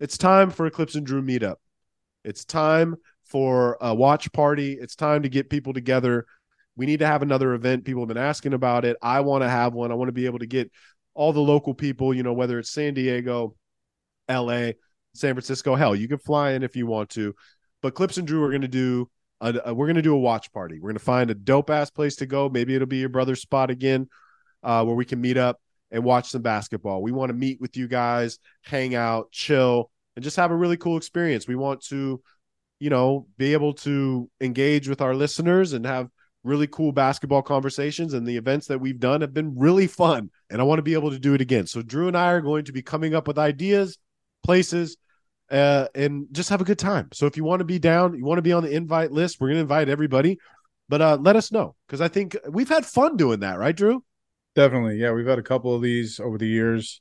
[0.00, 1.56] It's time for Eclipse and Drew meetup.
[2.24, 4.72] It's time for a watch party.
[4.72, 6.26] It's time to get people together.
[6.74, 7.84] We need to have another event.
[7.84, 8.96] People have been asking about it.
[9.00, 9.92] I want to have one.
[9.92, 10.72] I want to be able to get
[11.14, 13.54] all the local people, you know, whether it's San Diego,
[14.28, 14.72] LA,
[15.14, 15.76] San Francisco.
[15.76, 17.32] Hell, you can fly in if you want to.
[17.80, 19.08] But Clipps and Drew are going to do
[19.44, 20.76] a, a- we're going to do a watch party.
[20.80, 22.48] We're going to find a dope ass place to go.
[22.48, 24.08] Maybe it'll be your brother's spot again,
[24.62, 25.60] uh, where we can meet up
[25.90, 27.02] and watch some basketball.
[27.02, 30.76] We want to meet with you guys, hang out, chill, and just have a really
[30.76, 31.46] cool experience.
[31.46, 32.22] We want to,
[32.80, 36.08] you know, be able to engage with our listeners and have
[36.42, 40.60] really cool basketball conversations and the events that we've done have been really fun and
[40.60, 41.66] I want to be able to do it again.
[41.66, 43.96] So Drew and I are going to be coming up with ideas,
[44.42, 44.98] places
[45.50, 47.08] uh and just have a good time.
[47.12, 49.40] So if you want to be down, you want to be on the invite list,
[49.40, 50.38] we're going to invite everybody.
[50.88, 54.04] But uh let us know cuz I think we've had fun doing that, right Drew?
[54.54, 54.96] Definitely.
[54.96, 57.00] Yeah, we've had a couple of these over the years.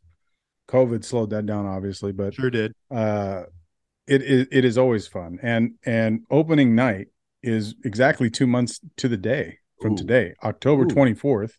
[0.69, 2.73] COVID slowed that down, obviously, but sure did.
[2.89, 3.43] Uh,
[4.07, 7.07] it, it it is always fun, and and opening night
[7.41, 9.97] is exactly two months to the day from Ooh.
[9.97, 11.57] today, October twenty fourth,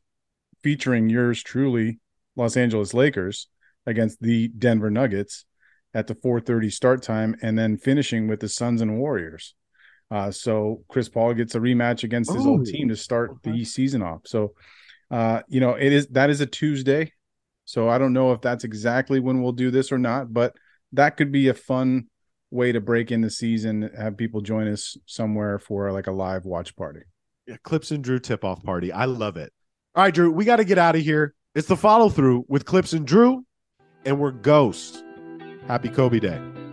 [0.62, 2.00] featuring yours truly,
[2.36, 3.48] Los Angeles Lakers
[3.86, 5.44] against the Denver Nuggets
[5.94, 9.54] at the 4:30 start time, and then finishing with the Suns and Warriors.
[10.10, 13.52] Uh, so Chris Paul gets a rematch against his old team to start okay.
[13.52, 14.20] the season off.
[14.26, 14.52] So,
[15.10, 17.12] uh, you know, it is that is a Tuesday.
[17.64, 20.54] So I don't know if that's exactly when we'll do this or not, but
[20.92, 22.08] that could be a fun
[22.50, 23.90] way to break in the season.
[23.96, 27.00] Have people join us somewhere for like a live watch party.
[27.46, 28.92] Yeah, Clipps and Drew tip off party.
[28.92, 29.52] I love it.
[29.94, 31.34] All right, Drew, we got to get out of here.
[31.54, 33.44] It's the follow through with Clipps and Drew,
[34.04, 35.03] and we're Ghost.
[35.66, 36.63] Happy Kobe Day.